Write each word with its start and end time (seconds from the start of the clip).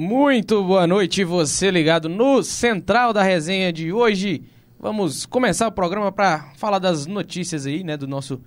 Muito 0.00 0.62
boa 0.62 0.86
noite, 0.86 1.24
você 1.24 1.72
ligado 1.72 2.08
no 2.08 2.40
Central 2.40 3.12
da 3.12 3.20
Resenha 3.20 3.72
de 3.72 3.92
hoje. 3.92 4.44
Vamos 4.78 5.26
começar 5.26 5.66
o 5.66 5.72
programa 5.72 6.12
para 6.12 6.52
falar 6.56 6.78
das 6.78 7.04
notícias 7.04 7.66
aí, 7.66 7.82
né, 7.82 7.96
do 7.96 8.06
nosso 8.06 8.40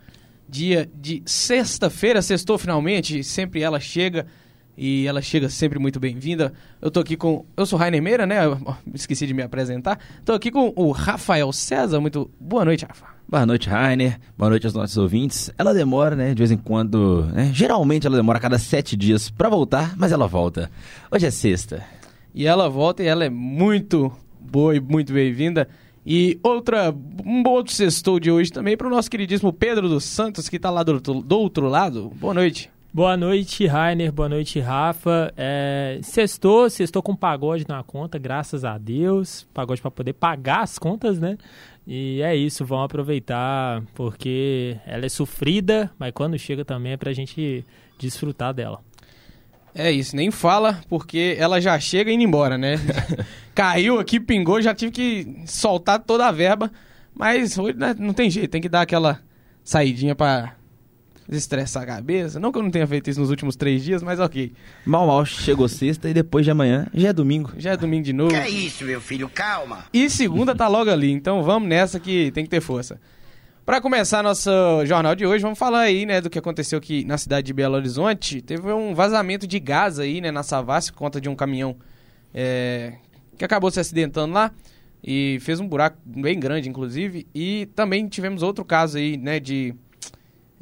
dia 0.48 0.90
de 0.96 1.22
sexta-feira. 1.26 2.22
Sextou 2.22 2.58
finalmente, 2.58 3.22
sempre 3.22 3.62
ela 3.62 3.82
chega 3.82 4.28
e 4.78 5.06
ela 5.06 5.22
chega 5.22 5.50
sempre 5.50 5.78
muito 5.78 6.00
bem-vinda. 6.00 6.54
Eu 6.82 6.90
tô 6.90 7.02
aqui 7.02 7.18
com. 7.18 7.46
Eu 7.58 7.66
sou 7.66 7.78
Rainer 7.78 8.02
Meira, 8.02 8.26
né? 8.26 8.46
Eu 8.46 8.58
esqueci 8.94 9.28
de 9.28 9.34
me 9.34 9.44
apresentar. 9.44 10.00
Tô 10.24 10.32
aqui 10.32 10.52
com 10.52 10.72
o 10.74 10.92
Rafael 10.92 11.52
César. 11.52 12.00
Muito 12.00 12.32
boa 12.40 12.64
noite, 12.64 12.86
Rafa. 12.86 13.11
Boa 13.32 13.46
noite, 13.46 13.70
Rainer. 13.70 14.20
Boa 14.38 14.50
noite 14.50 14.66
aos 14.66 14.74
nossos 14.74 14.98
ouvintes. 14.98 15.50
Ela 15.58 15.74
demora, 15.74 16.18
né? 16.18 16.34
De 16.34 16.40
vez 16.40 16.52
em 16.52 16.58
quando. 16.58 17.24
Né? 17.28 17.50
Geralmente 17.54 18.06
ela 18.06 18.18
demora 18.18 18.38
a 18.38 18.42
cada 18.42 18.60
sete 18.60 18.98
dias 18.98 19.30
para 19.30 19.48
voltar, 19.48 19.96
mas 19.96 20.12
ela 20.12 20.28
volta. 20.28 20.70
Hoje 21.10 21.28
é 21.28 21.32
sexta. 21.32 21.82
E 22.36 22.46
ela 22.46 22.68
volta 22.68 23.02
e 23.02 23.08
ela 23.08 23.24
é 23.24 23.30
muito 23.30 24.12
boa 24.38 24.76
e 24.76 24.82
muito 24.82 25.14
bem-vinda. 25.14 25.70
E 26.06 26.38
outra, 26.44 26.94
um 27.26 27.42
outro 27.48 27.74
sextou 27.74 28.20
de 28.20 28.30
hoje 28.30 28.52
também 28.52 28.76
para 28.76 28.88
o 28.88 28.90
nosso 28.90 29.10
queridíssimo 29.10 29.54
Pedro 29.54 29.88
dos 29.88 30.04
Santos, 30.04 30.50
que 30.50 30.58
está 30.58 30.70
lá 30.70 30.84
do, 30.84 31.00
do 31.00 31.40
outro 31.40 31.70
lado. 31.70 32.12
Boa 32.20 32.34
noite. 32.34 32.70
Boa 32.94 33.16
noite, 33.16 33.66
Rainer. 33.66 34.12
Boa 34.12 34.28
noite, 34.28 34.60
Rafa. 34.60 35.34
É, 35.38 36.02
sextou, 36.04 36.70
sextou 36.70 37.02
com 37.02 37.16
pagode 37.16 37.64
na 37.66 37.82
conta, 37.82 38.20
graças 38.20 38.66
a 38.66 38.78
Deus. 38.78 39.48
Pagode 39.54 39.82
para 39.82 39.90
poder 39.90 40.12
pagar 40.12 40.64
as 40.64 40.78
contas, 40.78 41.18
né? 41.18 41.38
E 41.86 42.22
é 42.22 42.36
isso, 42.36 42.64
vamos 42.64 42.86
aproveitar, 42.86 43.82
porque 43.96 44.78
ela 44.86 45.06
é 45.06 45.10
sofrida, 45.10 45.92
mas 45.98 46.12
quando 46.14 46.38
chega 46.38 46.64
também 46.64 46.94
é 46.94 46.98
pra 46.98 47.12
gente 47.12 47.66
desfrutar 47.98 48.54
dela. 48.54 48.80
É 49.74 49.90
isso, 49.90 50.16
nem 50.16 50.30
fala, 50.32 50.82
porque 50.90 51.36
ela 51.40 51.60
já 51.60 51.80
chega 51.80 52.12
indo 52.12 52.24
embora, 52.24 52.58
né? 52.58 52.76
Caiu 53.56 54.00
aqui, 54.00 54.20
pingou, 54.20 54.62
já 54.62 54.76
tive 54.76 54.92
que 54.92 55.44
soltar 55.48 56.00
toda 56.00 56.28
a 56.28 56.32
verba, 56.32 56.72
mas 57.16 57.58
hoje 57.58 57.78
né, 57.78 57.96
não 57.98 58.14
tem 58.14 58.30
jeito, 58.30 58.52
tem 58.52 58.62
que 58.62 58.70
dar 58.70 58.82
aquela 58.82 59.20
saidinha 59.64 60.14
pra 60.14 60.56
desestressar 61.32 61.84
a 61.84 61.86
cabeça. 61.86 62.40
Não 62.42 62.52
que 62.52 62.58
eu 62.58 62.64
não 62.64 62.70
tenha 62.70 62.86
feito 62.86 63.10
isso 63.10 63.22
nos 63.22 63.30
últimos 63.30 63.56
três 63.56 63.82
dias, 63.82 64.04
mas 64.04 64.20
ok. 64.20 64.52
Mal, 64.86 65.08
mal, 65.08 65.26
chegou 65.26 65.68
sexta 65.70 66.10
e 66.10 66.14
depois 66.14 66.44
de 66.44 66.52
amanhã 66.52 66.88
já 66.94 67.10
é 67.10 67.14
domingo. 67.14 67.54
Já 67.58 67.72
é 67.72 67.78
domingo 67.78 68.04
de 68.04 68.12
novo. 68.12 68.32
Que 68.32 68.36
é 68.36 68.50
isso, 68.50 68.84
meu 68.84 69.00
filho? 69.00 69.30
Calma. 69.30 69.86
E 69.94 70.10
segunda 70.10 70.54
tá 70.54 70.68
logo 70.68 70.92
ali, 70.92 71.10
então 71.10 71.42
vamos 71.42 71.70
nessa 71.70 72.02
que 72.02 72.32
tem 72.32 72.44
que 72.44 72.50
ter 72.50 72.60
força. 72.60 73.00
Para 73.66 73.80
começar 73.80 74.22
nosso 74.22 74.50
jornal 74.86 75.16
de 75.16 75.26
hoje, 75.26 75.42
vamos 75.42 75.58
falar 75.58 75.82
aí, 75.82 76.06
né, 76.06 76.20
do 76.20 76.30
que 76.30 76.38
aconteceu 76.38 76.78
aqui 76.78 77.06
na 77.06 77.18
cidade 77.18 77.48
de 77.48 77.54
Belo 77.54 77.76
Horizonte. 77.76 78.42
Teve 78.42 78.70
um 78.74 78.94
vazamento 78.94 79.48
de 79.48 79.60
gás 79.60 80.00
aí, 80.00 80.20
né, 80.20 80.32
na 80.32 80.44
Savassi, 80.44 80.92
por 80.92 80.98
conta 80.98 81.22
de 81.22 81.30
um 81.30 81.36
caminhão 81.36 81.78
é, 82.34 82.96
que 83.38 83.46
acabou 83.46 83.72
se 83.72 83.80
acidentando 83.80 84.34
lá 84.34 84.52
e 85.02 85.38
fez 85.42 85.62
um 85.62 85.68
buraco 85.68 85.98
bem 86.04 86.38
grande, 86.38 86.68
inclusive. 86.68 87.26
E 87.34 87.70
também 87.74 88.08
tivemos 88.10 88.44
outro 88.44 88.66
caso 88.66 88.98
aí, 88.98 89.16
né, 89.16 89.40
de 89.40 89.74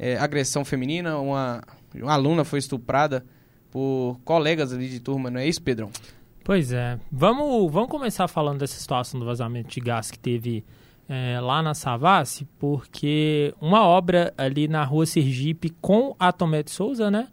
é, 0.00 0.16
agressão 0.16 0.64
feminina, 0.64 1.18
uma, 1.18 1.62
uma 1.94 2.12
aluna 2.14 2.42
foi 2.42 2.58
estuprada 2.58 3.22
por 3.70 4.18
colegas 4.24 4.72
ali 4.72 4.88
de 4.88 4.98
turma, 4.98 5.30
não 5.30 5.38
é 5.38 5.46
isso, 5.46 5.60
Pedrão? 5.60 5.90
Pois 6.42 6.72
é. 6.72 6.98
Vamos, 7.12 7.70
vamos 7.70 7.90
começar 7.90 8.26
falando 8.26 8.60
dessa 8.60 8.80
situação 8.80 9.20
do 9.20 9.26
vazamento 9.26 9.68
de 9.68 9.78
gás 9.78 10.10
que 10.10 10.18
teve 10.18 10.64
é, 11.06 11.38
lá 11.38 11.62
na 11.62 11.74
Savassi, 11.74 12.48
porque 12.58 13.54
uma 13.60 13.84
obra 13.84 14.32
ali 14.38 14.66
na 14.66 14.82
rua 14.84 15.04
Sergipe 15.04 15.68
com 15.82 16.16
a 16.18 16.32
Tomé 16.32 16.62
de 16.62 16.70
Souza, 16.70 17.10
né, 17.10 17.28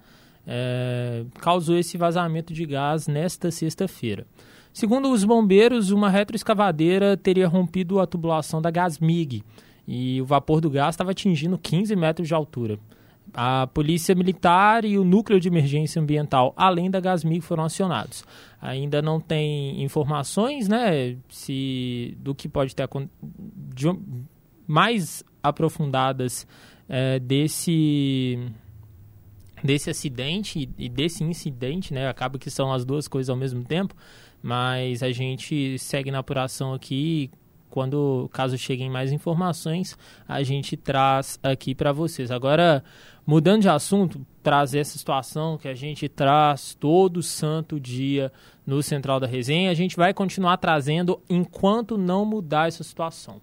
é, 0.45 1.23
causou 1.39 1.77
esse 1.77 1.97
vazamento 1.97 2.53
de 2.53 2.65
gás 2.65 3.07
nesta 3.07 3.49
sexta-feira. 3.49 4.27
Segundo 4.73 5.09
os 5.09 5.23
bombeiros, 5.23 5.89
uma 5.89 6.09
retroescavadeira 6.09 7.15
teria 7.15 7.47
rompido 7.47 7.99
a 7.99 8.05
tubulação 8.05 8.61
da 8.61 8.69
Gasmig, 8.69 9.41
e 9.87 10.21
o 10.21 10.25
vapor 10.25 10.59
do 10.59 10.69
gás 10.69 10.93
estava 10.93 11.11
atingindo 11.11 11.57
15 11.57 11.95
metros 11.95 12.27
de 12.27 12.33
altura. 12.33 12.77
A 13.33 13.67
Polícia 13.67 14.15
Militar 14.15 14.83
e 14.83 14.97
o 14.97 15.03
Núcleo 15.03 15.39
de 15.39 15.47
Emergência 15.47 16.01
Ambiental, 16.01 16.53
além 16.57 16.89
da 16.89 16.99
Gasmig, 16.99 17.41
foram 17.41 17.63
acionados. 17.63 18.23
Ainda 18.61 19.01
não 19.01 19.19
tem 19.19 19.81
informações 19.81 20.67
né, 20.67 21.17
se, 21.29 22.17
do 22.19 22.33
que 22.33 22.49
pode 22.49 22.75
ter 22.75 22.87
de, 23.75 23.87
mais 24.65 25.23
aprofundadas 25.41 26.47
é, 26.89 27.19
desse, 27.19 28.39
desse 29.63 29.89
acidente 29.89 30.69
e 30.77 30.89
desse 30.89 31.23
incidente, 31.23 31.93
né? 31.93 32.07
Acaba 32.07 32.37
que 32.39 32.49
são 32.49 32.73
as 32.73 32.83
duas 32.85 33.07
coisas 33.07 33.29
ao 33.29 33.37
mesmo 33.37 33.63
tempo, 33.63 33.95
mas 34.41 35.03
a 35.03 35.11
gente 35.11 35.77
segue 35.77 36.11
na 36.11 36.19
apuração 36.19 36.73
aqui 36.73 37.29
quando 37.77 38.27
caso 38.33 38.57
cheguem 38.57 38.89
mais 38.89 39.11
informações, 39.11 39.95
a 40.27 40.41
gente 40.41 40.75
traz 40.75 41.39
aqui 41.43 41.75
para 41.75 41.91
vocês. 41.91 42.31
Agora, 42.31 42.83
mudando 43.23 43.61
de 43.61 43.69
assunto, 43.69 44.25
trazer 44.41 44.79
essa 44.79 44.97
situação 44.97 45.59
que 45.59 45.67
a 45.67 45.75
gente 45.75 46.09
traz 46.09 46.73
todo 46.73 47.21
santo 47.21 47.79
dia 47.79 48.31
no 48.65 48.81
Central 48.81 49.19
da 49.19 49.27
Resenha, 49.27 49.69
a 49.69 49.75
gente 49.75 49.95
vai 49.95 50.11
continuar 50.11 50.57
trazendo 50.57 51.21
enquanto 51.29 51.99
não 51.99 52.25
mudar 52.25 52.67
essa 52.67 52.83
situação. 52.83 53.39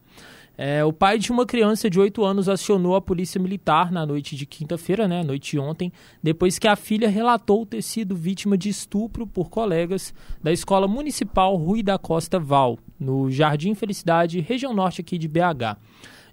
É, 0.57 0.85
o 0.85 0.93
pai 0.93 1.19
de 1.19 1.33
uma 1.33 1.45
criança 1.45 1.91
de 1.91 1.99
8 1.99 2.25
anos 2.25 2.49
acionou 2.49 2.95
a 2.95 3.01
polícia 3.01 3.41
militar 3.41 3.91
na 3.91 4.07
noite 4.07 4.37
de 4.37 4.47
quinta-feira, 4.47 5.09
né, 5.09 5.25
noite 5.25 5.53
de 5.53 5.59
ontem, 5.59 5.93
depois 6.23 6.59
que 6.59 6.69
a 6.69 6.77
filha 6.77 7.09
relatou 7.09 7.67
ter 7.67 7.83
sido 7.83 8.15
vítima 8.15 8.57
de 8.57 8.69
estupro 8.69 9.27
por 9.27 9.51
colegas 9.51 10.15
da 10.43 10.53
Escola 10.53 10.87
Municipal 10.87 11.57
Rui 11.57 11.83
da 11.83 11.99
Costa 11.99 12.39
Val, 12.39 12.79
no 13.01 13.31
Jardim 13.31 13.75
Felicidade, 13.75 14.41
região 14.41 14.73
norte 14.73 15.01
aqui 15.01 15.19
de 15.19 15.27
BH. 15.27 15.77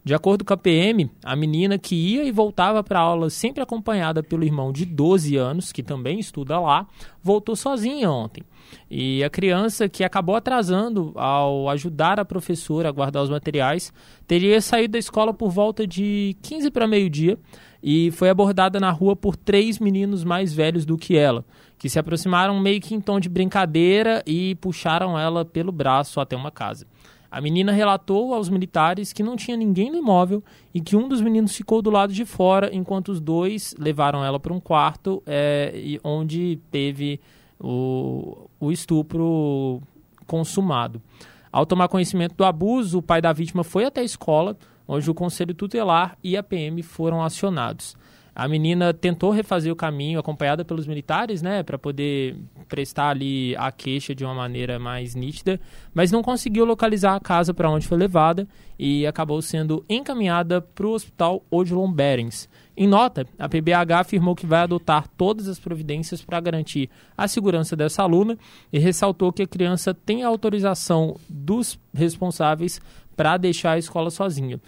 De 0.03 0.15
acordo 0.15 0.43
com 0.43 0.53
a 0.53 0.57
PM, 0.57 1.11
a 1.23 1.35
menina 1.35 1.77
que 1.77 1.95
ia 1.95 2.23
e 2.23 2.31
voltava 2.31 2.83
para 2.83 2.99
a 2.99 3.03
aula 3.03 3.29
sempre 3.29 3.61
acompanhada 3.61 4.23
pelo 4.23 4.43
irmão 4.43 4.71
de 4.71 4.83
12 4.83 5.35
anos, 5.35 5.71
que 5.71 5.83
também 5.83 6.19
estuda 6.19 6.59
lá, 6.59 6.87
voltou 7.21 7.55
sozinha 7.55 8.09
ontem. 8.09 8.43
E 8.89 9.23
a 9.23 9.29
criança 9.29 9.87
que 9.87 10.03
acabou 10.03 10.35
atrasando 10.35 11.11
ao 11.15 11.69
ajudar 11.69 12.19
a 12.19 12.25
professora 12.25 12.89
a 12.89 12.91
guardar 12.91 13.21
os 13.21 13.29
materiais, 13.29 13.93
teria 14.25 14.59
saído 14.59 14.93
da 14.93 14.99
escola 14.99 15.33
por 15.33 15.51
volta 15.51 15.85
de 15.85 16.35
15 16.41 16.71
para 16.71 16.87
meio-dia 16.87 17.37
e 17.83 18.09
foi 18.11 18.29
abordada 18.29 18.79
na 18.79 18.89
rua 18.89 19.15
por 19.15 19.35
três 19.35 19.77
meninos 19.77 20.23
mais 20.23 20.51
velhos 20.51 20.83
do 20.83 20.97
que 20.97 21.15
ela, 21.15 21.45
que 21.77 21.89
se 21.89 21.99
aproximaram 21.99 22.59
meio 22.59 22.81
que 22.81 22.95
em 22.95 23.01
tom 23.01 23.19
de 23.19 23.29
brincadeira 23.29 24.23
e 24.25 24.55
puxaram 24.55 25.17
ela 25.17 25.45
pelo 25.45 25.71
braço 25.71 26.19
até 26.19 26.35
uma 26.35 26.49
casa. 26.49 26.87
A 27.31 27.39
menina 27.39 27.71
relatou 27.71 28.33
aos 28.33 28.49
militares 28.49 29.13
que 29.13 29.23
não 29.23 29.37
tinha 29.37 29.55
ninguém 29.55 29.89
no 29.89 29.97
imóvel 29.97 30.43
e 30.73 30.81
que 30.81 30.97
um 30.97 31.07
dos 31.07 31.21
meninos 31.21 31.55
ficou 31.55 31.81
do 31.81 31.89
lado 31.89 32.11
de 32.11 32.25
fora, 32.25 32.69
enquanto 32.75 33.09
os 33.09 33.21
dois 33.21 33.73
levaram 33.79 34.21
ela 34.21 34.37
para 34.37 34.51
um 34.51 34.59
quarto 34.59 35.23
é, 35.25 35.97
onde 36.03 36.59
teve 36.69 37.21
o, 37.57 38.49
o 38.59 38.69
estupro 38.69 39.81
consumado. 40.27 41.01
Ao 41.49 41.65
tomar 41.65 41.87
conhecimento 41.87 42.35
do 42.35 42.43
abuso, 42.43 42.97
o 42.97 43.01
pai 43.01 43.21
da 43.21 43.31
vítima 43.31 43.63
foi 43.63 43.85
até 43.85 44.01
a 44.01 44.05
escola, 44.05 44.57
onde 44.85 45.09
o 45.09 45.13
conselho 45.13 45.53
tutelar 45.53 46.17
e 46.21 46.35
a 46.35 46.43
PM 46.43 46.83
foram 46.83 47.23
acionados. 47.23 47.95
A 48.33 48.47
menina 48.47 48.93
tentou 48.93 49.29
refazer 49.29 49.71
o 49.71 49.75
caminho, 49.75 50.17
acompanhada 50.17 50.63
pelos 50.63 50.87
militares, 50.87 51.41
né, 51.41 51.63
para 51.63 51.77
poder 51.77 52.37
prestar 52.69 53.09
ali 53.09 53.53
a 53.57 53.71
queixa 53.71 54.15
de 54.15 54.23
uma 54.23 54.33
maneira 54.33 54.79
mais 54.79 55.13
nítida, 55.15 55.59
mas 55.93 56.11
não 56.11 56.23
conseguiu 56.23 56.63
localizar 56.63 57.15
a 57.15 57.19
casa 57.19 57.53
para 57.53 57.69
onde 57.69 57.85
foi 57.85 57.97
levada 57.97 58.47
e 58.79 59.05
acabou 59.05 59.41
sendo 59.41 59.83
encaminhada 59.89 60.61
para 60.61 60.87
o 60.87 60.91
hospital 60.91 61.43
Odilon 61.51 61.91
Berens. 61.91 62.47
Em 62.75 62.87
nota, 62.87 63.27
a 63.37 63.49
PBH 63.49 63.99
afirmou 63.99 64.33
que 64.33 64.45
vai 64.45 64.61
adotar 64.61 65.07
todas 65.09 65.49
as 65.49 65.59
providências 65.59 66.21
para 66.21 66.39
garantir 66.39 66.89
a 67.17 67.27
segurança 67.27 67.75
dessa 67.75 68.01
aluna 68.01 68.37
e 68.71 68.79
ressaltou 68.79 69.33
que 69.33 69.43
a 69.43 69.47
criança 69.47 69.93
tem 69.93 70.23
a 70.23 70.27
autorização 70.27 71.17
dos 71.29 71.77
responsáveis 71.93 72.79
para 73.15 73.35
deixar 73.35 73.73
a 73.73 73.77
escola 73.77 74.09
sozinha. 74.09 74.59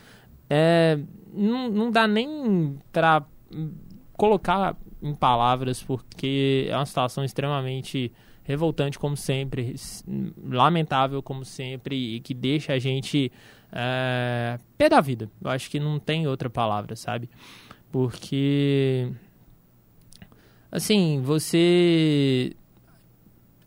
É, 0.49 0.99
não, 1.33 1.69
não 1.69 1.89
dá 1.89 2.05
nem 2.07 2.77
para 2.91 3.23
colocar 4.13 4.75
em 5.01 5.13
palavras, 5.13 5.83
porque 5.83 6.67
é 6.69 6.75
uma 6.75 6.85
situação 6.85 7.23
extremamente 7.23 8.11
revoltante, 8.43 8.99
como 8.99 9.15
sempre, 9.15 9.75
lamentável, 10.43 11.21
como 11.23 11.45
sempre, 11.45 12.15
e 12.15 12.19
que 12.19 12.33
deixa 12.33 12.73
a 12.73 12.79
gente 12.79 13.31
é, 13.71 14.59
pé 14.77 14.89
da 14.89 15.01
vida. 15.01 15.29
Eu 15.41 15.49
acho 15.49 15.69
que 15.69 15.79
não 15.79 15.99
tem 15.99 16.27
outra 16.27 16.49
palavra, 16.49 16.95
sabe? 16.95 17.29
Porque, 17.91 19.11
assim, 20.71 21.21
você. 21.21 22.55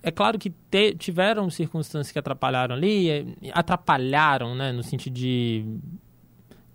É 0.03 0.11
claro 0.13 0.39
que 0.39 0.51
te, 0.71 0.95
tiveram 0.95 1.51
circunstâncias 1.51 2.13
que 2.13 2.19
atrapalharam 2.19 2.77
ali, 2.77 3.11
é, 3.11 3.25
atrapalharam, 3.53 4.55
né, 4.55 4.71
no 4.71 4.83
sentido 4.83 5.15
de 5.15 5.65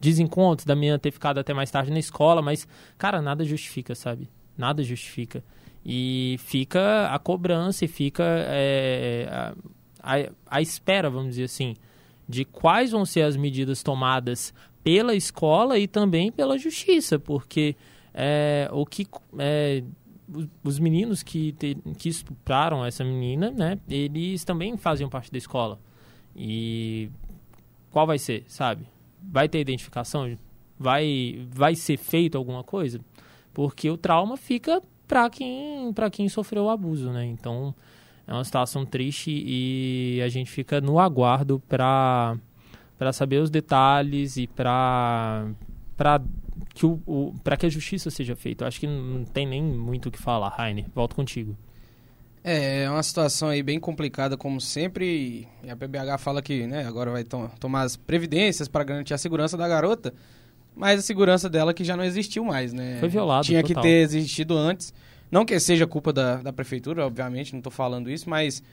desencontros 0.02 0.66
da 0.66 0.76
menina 0.76 0.98
ter 0.98 1.12
ficado 1.12 1.40
até 1.40 1.54
mais 1.54 1.70
tarde 1.70 1.92
na 1.92 2.00
escola, 2.00 2.42
mas, 2.42 2.68
cara, 2.98 3.22
nada 3.22 3.46
justifica, 3.46 3.94
sabe? 3.94 4.28
Nada 4.58 4.84
justifica. 4.84 5.44
E 5.86 6.38
fica 6.40 7.08
a 7.08 7.20
cobrança 7.20 7.86
e 7.86 7.88
fica 7.88 8.24
é, 8.26 9.28
a, 9.32 9.54
a, 10.02 10.58
a 10.58 10.62
espera, 10.62 11.10
vamos 11.10 11.30
dizer 11.30 11.44
assim, 11.44 11.76
de 12.28 12.44
quais 12.44 12.92
vão 12.92 13.06
ser 13.06 13.22
as 13.22 13.38
medidas 13.38 13.84
tomadas 13.84 14.54
pela 14.84 15.14
escola 15.16 15.78
e 15.78 15.88
também 15.88 16.32
pela 16.32 16.58
justiça, 16.58 17.20
porque 17.20 17.76
é, 18.14 18.68
o 18.72 18.86
que 18.86 19.08
é, 19.38 19.84
os 20.64 20.80
meninos 20.80 21.22
que, 21.22 21.52
te, 21.54 21.78
que 21.98 22.10
estupraram 22.10 22.84
essa 22.84 23.04
menina, 23.04 23.52
né, 23.52 23.78
eles 23.88 24.44
também 24.44 24.76
faziam 24.78 25.10
parte 25.10 25.32
da 25.32 25.38
escola. 25.38 25.80
E 26.36 27.10
qual 27.92 28.08
vai 28.08 28.18
ser, 28.18 28.46
sabe? 28.48 28.88
Vai 29.22 29.48
ter 29.48 29.60
identificação? 29.60 30.36
Vai, 30.78 31.46
vai 31.50 31.76
ser 31.76 31.98
feito 31.98 32.38
alguma 32.38 32.64
coisa? 32.64 33.00
Porque 33.54 33.90
o 33.90 33.98
trauma 33.98 34.38
fica 34.38 34.82
para 35.08 35.30
quem, 35.30 35.94
quem 36.12 36.30
sofreu 36.30 36.66
o 36.66 36.70
abuso, 36.70 37.12
né? 37.12 37.26
Então, 37.26 37.76
é 38.28 38.34
uma 38.34 38.44
situação 38.44 38.86
triste 38.86 39.30
e 39.30 40.22
a 40.24 40.30
gente 40.30 40.50
fica 40.50 40.80
no 40.80 41.00
aguardo 41.00 41.60
para 41.68 42.38
para 42.98 43.12
saber 43.12 43.42
os 43.42 43.50
detalhes 43.50 44.38
e 44.38 44.46
para 44.46 45.50
para 45.98 46.22
que 46.74 46.86
o, 46.86 47.02
o 47.06 47.34
para 47.44 47.58
que 47.58 47.66
a 47.66 47.70
justiça 47.70 48.10
seja 48.10 48.36
feita. 48.36 48.66
Acho 48.66 48.80
que 48.80 48.88
não 48.88 49.26
tem 49.26 49.46
nem 49.46 49.62
muito 49.62 50.08
o 50.08 50.12
que 50.12 50.20
falar, 50.20 50.50
Rainer. 50.50 50.86
Volto 50.94 51.16
contigo. 51.16 51.58
É, 52.44 52.84
é 52.84 52.90
uma 52.90 53.04
situação 53.04 53.50
aí 53.50 53.62
bem 53.62 53.80
complicada, 53.80 54.36
como 54.36 54.60
sempre, 54.60 55.48
e 55.64 55.70
a 55.70 55.76
PBH 55.76 56.18
fala 56.18 56.42
que 56.42 56.66
né, 56.66 56.86
agora 56.88 57.12
vai 57.12 57.24
to 57.24 57.50
tomar 57.60 57.84
as 57.84 57.96
previdências 57.96 58.68
para 58.68 58.84
garantir 58.84 59.14
a 59.14 59.18
segurança 59.18 59.56
da 59.56 59.68
garota, 59.68 60.14
mas 60.76 61.00
a 61.00 61.04
segurança 61.04 61.50
dela 61.50 61.74
que 61.74 61.84
já 61.84 61.96
não 61.96 62.04
existiu 62.04 62.44
mais, 62.44 62.74
né? 62.74 62.98
Foi 63.00 63.10
violado. 63.10 63.46
Tinha 63.46 63.62
total. 63.62 63.84
que 63.84 63.90
ter 63.90 64.02
existido 64.02 64.58
antes. 64.58 64.94
Não 65.30 65.46
que 65.46 65.58
seja 65.60 65.86
culpa 65.86 66.12
da, 66.12 66.38
da 66.38 66.52
prefeitura, 66.52 67.06
obviamente, 67.06 67.54
não 67.54 67.60
estou 67.60 67.72
falando 67.72 68.10
isso, 68.10 68.30
mas 68.30 68.64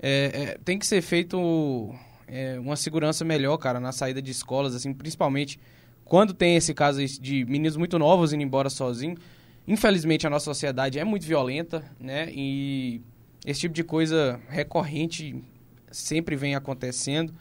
é, 0.00 0.52
é, 0.54 0.58
tem 0.64 0.78
que 0.78 0.86
ser 0.86 1.02
feito 1.02 1.94
é, 2.26 2.58
uma 2.58 2.76
segurança 2.76 3.24
melhor, 3.24 3.56
cara, 3.58 3.80
na 3.80 3.92
saída 3.92 4.22
de 4.22 4.30
escolas, 4.30 4.74
assim, 4.74 4.92
principalmente 4.94 5.58
quando 6.04 6.32
tem 6.32 6.56
esse 6.56 6.72
caso 6.72 7.04
de 7.04 7.44
meninos 7.44 7.76
muito 7.76 7.98
novos 7.98 8.32
indo 8.32 8.42
embora 8.42 8.70
sozinhos. 8.70 9.20
Infelizmente, 9.68 10.26
a 10.26 10.30
nossa 10.30 10.46
sociedade 10.46 10.98
é 10.98 11.04
muito 11.04 11.26
violenta, 11.26 11.84
né? 12.00 12.32
E 12.32 13.02
esse 13.44 13.60
tipo 13.60 13.74
de 13.74 13.84
coisa 13.84 14.40
recorrente 14.48 15.44
sempre 15.92 16.34
vem 16.36 16.54
acontecendo. 16.54 17.34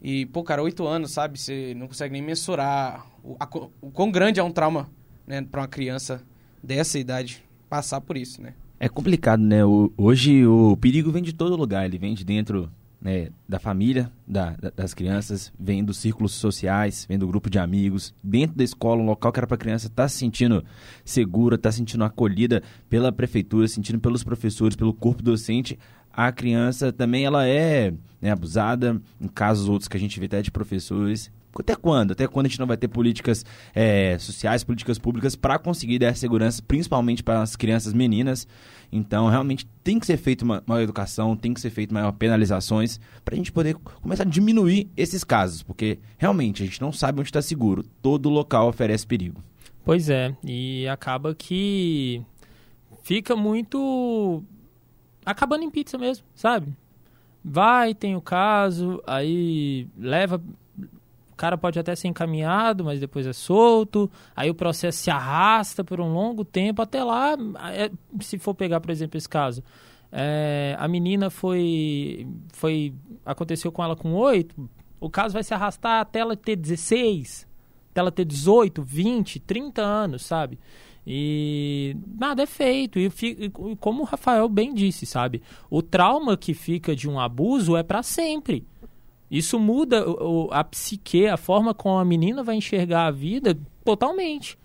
E, 0.00 0.26
pô, 0.26 0.44
cara, 0.44 0.62
oito 0.62 0.86
anos, 0.86 1.10
sabe? 1.10 1.40
Você 1.40 1.74
não 1.76 1.88
consegue 1.88 2.12
nem 2.12 2.22
mensurar 2.22 3.04
o, 3.24 3.36
a, 3.40 3.48
o 3.80 3.90
quão 3.90 4.12
grande 4.12 4.38
é 4.38 4.44
um 4.44 4.52
trauma, 4.52 4.88
né, 5.26 5.42
para 5.42 5.62
uma 5.62 5.66
criança 5.68 6.22
dessa 6.62 7.00
idade 7.00 7.44
passar 7.68 8.00
por 8.00 8.16
isso, 8.16 8.40
né? 8.40 8.54
É 8.78 8.88
complicado, 8.88 9.40
né? 9.40 9.64
O, 9.64 9.92
hoje 9.96 10.46
o 10.46 10.76
perigo 10.76 11.10
vem 11.10 11.22
de 11.22 11.32
todo 11.32 11.56
lugar. 11.56 11.84
Ele 11.84 11.98
vem 11.98 12.14
de 12.14 12.24
dentro 12.24 12.70
né, 13.00 13.30
da 13.48 13.58
família, 13.58 14.12
da, 14.26 14.50
da, 14.50 14.70
das 14.70 14.92
crianças, 14.92 15.52
vem 15.58 15.82
dos 15.82 15.96
círculos 15.96 16.32
sociais, 16.32 17.06
vem 17.08 17.18
do 17.18 17.26
grupo 17.26 17.48
de 17.48 17.58
amigos, 17.58 18.14
dentro 18.22 18.56
da 18.56 18.64
escola, 18.64 19.00
um 19.00 19.06
local 19.06 19.32
que 19.32 19.40
era 19.40 19.46
para 19.46 19.54
a 19.54 19.58
criança 19.58 19.86
estar 19.86 20.02
tá 20.02 20.08
se 20.08 20.18
sentindo 20.18 20.62
segura, 21.04 21.56
estar 21.56 21.68
tá 21.68 21.72
se 21.72 21.78
sentindo 21.78 22.04
acolhida 22.04 22.62
pela 22.88 23.10
prefeitura, 23.10 23.66
sentindo 23.66 23.98
pelos 23.98 24.22
professores, 24.22 24.76
pelo 24.76 24.92
corpo 24.92 25.22
docente. 25.22 25.78
A 26.12 26.30
criança 26.30 26.92
também 26.92 27.24
ela 27.24 27.46
é 27.46 27.94
né, 28.20 28.30
abusada, 28.30 29.00
em 29.20 29.28
casos 29.28 29.68
outros 29.68 29.88
que 29.88 29.96
a 29.96 30.00
gente 30.00 30.20
vê 30.20 30.26
até 30.26 30.42
de 30.42 30.50
professores. 30.50 31.30
Até 31.58 31.74
quando? 31.74 32.12
Até 32.12 32.28
quando 32.28 32.46
a 32.46 32.48
gente 32.48 32.60
não 32.60 32.66
vai 32.66 32.76
ter 32.76 32.86
políticas 32.86 33.44
é, 33.74 34.16
sociais, 34.18 34.62
políticas 34.62 34.98
públicas 34.98 35.34
para 35.34 35.58
conseguir 35.58 35.98
dar 35.98 36.14
segurança, 36.14 36.62
principalmente 36.62 37.22
para 37.22 37.42
as 37.42 37.56
crianças 37.56 37.92
meninas? 37.92 38.46
Então, 38.92 39.28
realmente 39.28 39.66
tem 39.84 39.98
que 39.98 40.06
ser 40.06 40.16
feita 40.16 40.44
uma 40.44 40.62
maior 40.66 40.82
educação, 40.82 41.36
tem 41.36 41.54
que 41.54 41.60
ser 41.60 41.70
feita 41.70 41.94
maior 41.94 42.12
penalizações 42.12 42.98
para 43.24 43.34
a 43.34 43.38
gente 43.38 43.52
poder 43.52 43.74
começar 43.74 44.24
a 44.24 44.26
diminuir 44.26 44.90
esses 44.96 45.22
casos, 45.22 45.62
porque 45.62 45.98
realmente 46.18 46.62
a 46.62 46.66
gente 46.66 46.80
não 46.80 46.92
sabe 46.92 47.20
onde 47.20 47.28
está 47.28 47.40
seguro. 47.40 47.84
Todo 48.02 48.28
local 48.28 48.68
oferece 48.68 49.06
perigo. 49.06 49.42
Pois 49.84 50.10
é, 50.10 50.34
e 50.44 50.86
acaba 50.88 51.34
que 51.34 52.22
fica 53.02 53.34
muito 53.34 54.42
acabando 55.24 55.64
em 55.64 55.70
pizza 55.70 55.96
mesmo, 55.96 56.24
sabe? 56.34 56.74
Vai, 57.42 57.94
tem 57.94 58.14
o 58.16 58.20
caso, 58.20 59.02
aí 59.06 59.88
leva 59.96 60.42
cara 61.40 61.56
pode 61.56 61.78
até 61.78 61.96
ser 61.96 62.06
encaminhado, 62.06 62.84
mas 62.84 63.00
depois 63.00 63.26
é 63.26 63.32
solto. 63.32 64.10
Aí 64.36 64.50
o 64.50 64.54
processo 64.54 64.98
se 64.98 65.10
arrasta 65.10 65.82
por 65.82 65.98
um 65.98 66.12
longo 66.12 66.44
tempo 66.44 66.82
até 66.82 67.02
lá. 67.02 67.34
É, 67.72 67.90
se 68.20 68.38
for 68.38 68.54
pegar, 68.54 68.78
por 68.78 68.90
exemplo, 68.90 69.16
esse 69.16 69.28
caso, 69.28 69.64
é, 70.12 70.76
a 70.78 70.86
menina 70.86 71.30
foi, 71.30 72.28
foi, 72.52 72.92
aconteceu 73.24 73.72
com 73.72 73.82
ela 73.82 73.96
com 73.96 74.12
oito. 74.12 74.68
O 75.00 75.08
caso 75.08 75.32
vai 75.32 75.42
se 75.42 75.54
arrastar 75.54 76.02
até 76.02 76.18
ela 76.18 76.36
ter 76.36 76.56
16, 76.56 77.48
até 77.90 78.00
ela 78.02 78.12
ter 78.12 78.26
18, 78.26 78.82
20, 78.82 79.40
30 79.40 79.80
anos, 79.80 80.26
sabe? 80.26 80.58
E 81.06 81.96
nada 82.18 82.42
é 82.42 82.46
feito. 82.46 82.98
E, 82.98 83.08
como 83.80 84.02
o 84.02 84.04
Rafael 84.04 84.46
bem 84.46 84.74
disse, 84.74 85.06
sabe? 85.06 85.40
O 85.70 85.80
trauma 85.80 86.36
que 86.36 86.52
fica 86.52 86.94
de 86.94 87.08
um 87.08 87.18
abuso 87.18 87.78
é 87.78 87.82
para 87.82 88.02
sempre. 88.02 88.66
Isso 89.30 89.58
muda 89.58 90.08
o, 90.08 90.48
a 90.50 90.64
psique, 90.64 91.26
a 91.26 91.36
forma 91.36 91.72
como 91.72 91.98
a 91.98 92.04
menina 92.04 92.42
vai 92.42 92.56
enxergar 92.56 93.06
a 93.06 93.10
vida 93.10 93.56
totalmente. 93.84 94.58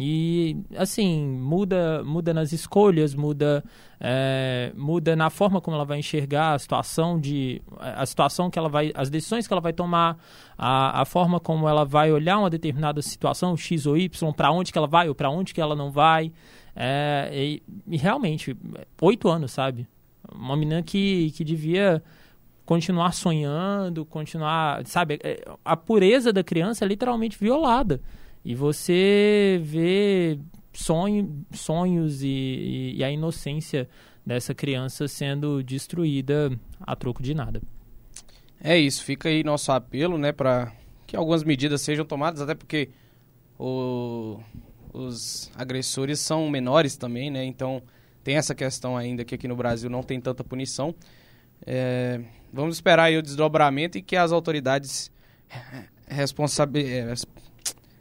E, 0.00 0.56
assim, 0.76 1.26
muda, 1.26 2.04
muda 2.04 2.32
nas 2.32 2.52
escolhas, 2.52 3.14
muda, 3.16 3.64
é, 4.00 4.72
muda 4.76 5.16
na 5.16 5.28
forma 5.28 5.60
como 5.60 5.74
ela 5.74 5.84
vai 5.84 5.98
enxergar 5.98 6.54
a 6.54 6.58
situação 6.58 7.18
de 7.18 7.60
a 7.80 8.06
situação 8.06 8.48
que 8.48 8.58
ela 8.58 8.68
vai, 8.68 8.92
as 8.94 9.10
decisões 9.10 9.48
que 9.48 9.52
ela 9.52 9.60
vai 9.60 9.72
tomar, 9.72 10.16
a, 10.56 11.00
a 11.00 11.04
forma 11.04 11.40
como 11.40 11.68
ela 11.68 11.84
vai 11.84 12.12
olhar 12.12 12.38
uma 12.38 12.50
determinada 12.50 13.02
situação, 13.02 13.56
X 13.56 13.86
ou 13.86 13.96
Y, 13.96 14.32
para 14.32 14.52
onde 14.52 14.70
que 14.70 14.78
ela 14.78 14.86
vai 14.86 15.08
ou 15.08 15.16
para 15.16 15.30
onde 15.30 15.52
que 15.52 15.60
ela 15.60 15.74
não 15.74 15.90
vai. 15.90 16.32
É, 16.76 17.30
e, 17.32 17.62
e, 17.88 17.96
realmente, 17.96 18.56
oito 19.02 19.28
anos, 19.28 19.50
sabe? 19.50 19.88
Uma 20.32 20.56
menina 20.56 20.80
que, 20.80 21.32
que 21.32 21.42
devia 21.42 22.00
continuar 22.68 23.14
sonhando, 23.14 24.04
continuar, 24.04 24.86
sabe, 24.86 25.18
é, 25.24 25.42
a 25.64 25.74
pureza 25.74 26.34
da 26.34 26.44
criança 26.44 26.84
é 26.84 26.88
literalmente 26.88 27.38
violada. 27.38 27.98
E 28.44 28.54
você 28.54 29.58
vê 29.64 30.38
sonho, 30.70 31.46
sonhos 31.50 32.22
e, 32.22 32.26
e, 32.26 32.96
e 32.98 33.02
a 33.02 33.10
inocência 33.10 33.88
dessa 34.24 34.54
criança 34.54 35.08
sendo 35.08 35.62
destruída 35.62 36.52
a 36.78 36.94
troco 36.94 37.22
de 37.22 37.32
nada. 37.32 37.62
É 38.60 38.76
isso, 38.78 39.02
fica 39.02 39.30
aí 39.30 39.42
nosso 39.42 39.72
apelo, 39.72 40.18
né, 40.18 40.30
para 40.30 40.70
que 41.06 41.16
algumas 41.16 41.42
medidas 41.42 41.80
sejam 41.80 42.04
tomadas, 42.04 42.42
até 42.42 42.54
porque 42.54 42.90
o, 43.58 44.40
os 44.92 45.50
agressores 45.56 46.20
são 46.20 46.50
menores 46.50 46.98
também, 46.98 47.30
né, 47.30 47.46
então 47.46 47.82
tem 48.22 48.36
essa 48.36 48.54
questão 48.54 48.94
ainda 48.94 49.24
que 49.24 49.34
aqui 49.34 49.48
no 49.48 49.56
Brasil 49.56 49.88
não 49.88 50.02
tem 50.02 50.20
tanta 50.20 50.44
punição. 50.44 50.94
É, 51.66 52.20
vamos 52.52 52.76
esperar 52.76 53.04
aí 53.04 53.16
o 53.16 53.22
desdobramento 53.22 53.98
e 53.98 54.02
que 54.02 54.16
as 54.16 54.32
autoridades 54.32 55.10
responsáveis, 56.06 57.24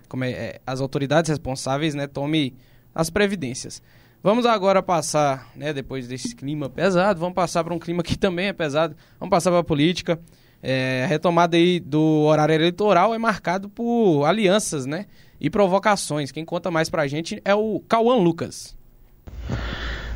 como 0.08 0.24
é, 0.24 0.32
é, 0.32 0.62
as 0.66 0.82
autoridades 0.82 1.30
responsáveis, 1.30 1.94
né, 1.94 2.08
tomem 2.08 2.54
as 2.94 3.10
previdências. 3.10 3.82
Vamos 4.24 4.46
agora 4.46 4.82
passar, 4.82 5.52
né, 5.56 5.72
depois 5.74 6.08
desse 6.08 6.36
clima 6.36 6.70
pesado, 6.70 7.20
vamos 7.20 7.36
passar 7.36 7.64
para 7.64 7.74
um 7.74 7.80
clima 7.80 8.02
que 8.02 8.18
também 8.18 8.48
é 8.48 8.54
pesado. 8.54 8.96
Vamos 9.20 9.30
passar 9.30 9.52
para 9.52 9.60
a 9.60 9.64
política. 9.64 10.20
É, 10.62 11.04
a 11.04 11.08
retomada 11.08 11.56
aí 11.56 11.80
do 11.80 12.24
horário 12.24 12.56
eleitoral 12.56 13.14
é 13.14 13.18
marcado 13.18 13.70
por 13.70 14.26
alianças, 14.26 14.86
né, 14.86 15.06
e 15.40 15.50
provocações. 15.50 16.32
Quem 16.32 16.44
conta 16.44 16.72
mais 16.72 16.90
para 16.90 17.04
a 17.04 17.08
gente 17.08 17.40
é 17.46 17.54
o 17.54 17.80
Cauã 17.88 18.16
Lucas. 18.16 18.76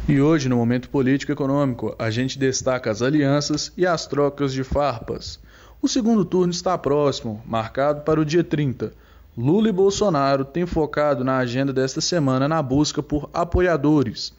E 0.10 0.20
hoje, 0.20 0.50
no 0.50 0.58
momento 0.58 0.90
político 0.90 1.32
econômico, 1.32 1.96
a 1.98 2.10
gente 2.10 2.38
destaca 2.38 2.90
as 2.90 3.04
alianças 3.04 3.72
e 3.78 3.86
as 3.86 4.08
trocas 4.08 4.52
de 4.52 4.64
farpas. 4.64 5.40
O 5.80 5.88
segundo 5.88 6.26
turno 6.26 6.52
está 6.52 6.76
próximo, 6.76 7.42
marcado 7.46 8.02
para 8.02 8.20
o 8.20 8.26
dia 8.26 8.44
30. 8.44 8.94
Lula 9.38 9.70
e 9.70 9.72
Bolsonaro 9.72 10.44
têm 10.44 10.66
focado 10.66 11.24
na 11.24 11.38
agenda 11.38 11.72
desta 11.72 12.02
semana 12.02 12.48
na 12.48 12.62
busca 12.64 13.04
por 13.04 13.30
apoiadores. 13.32 14.34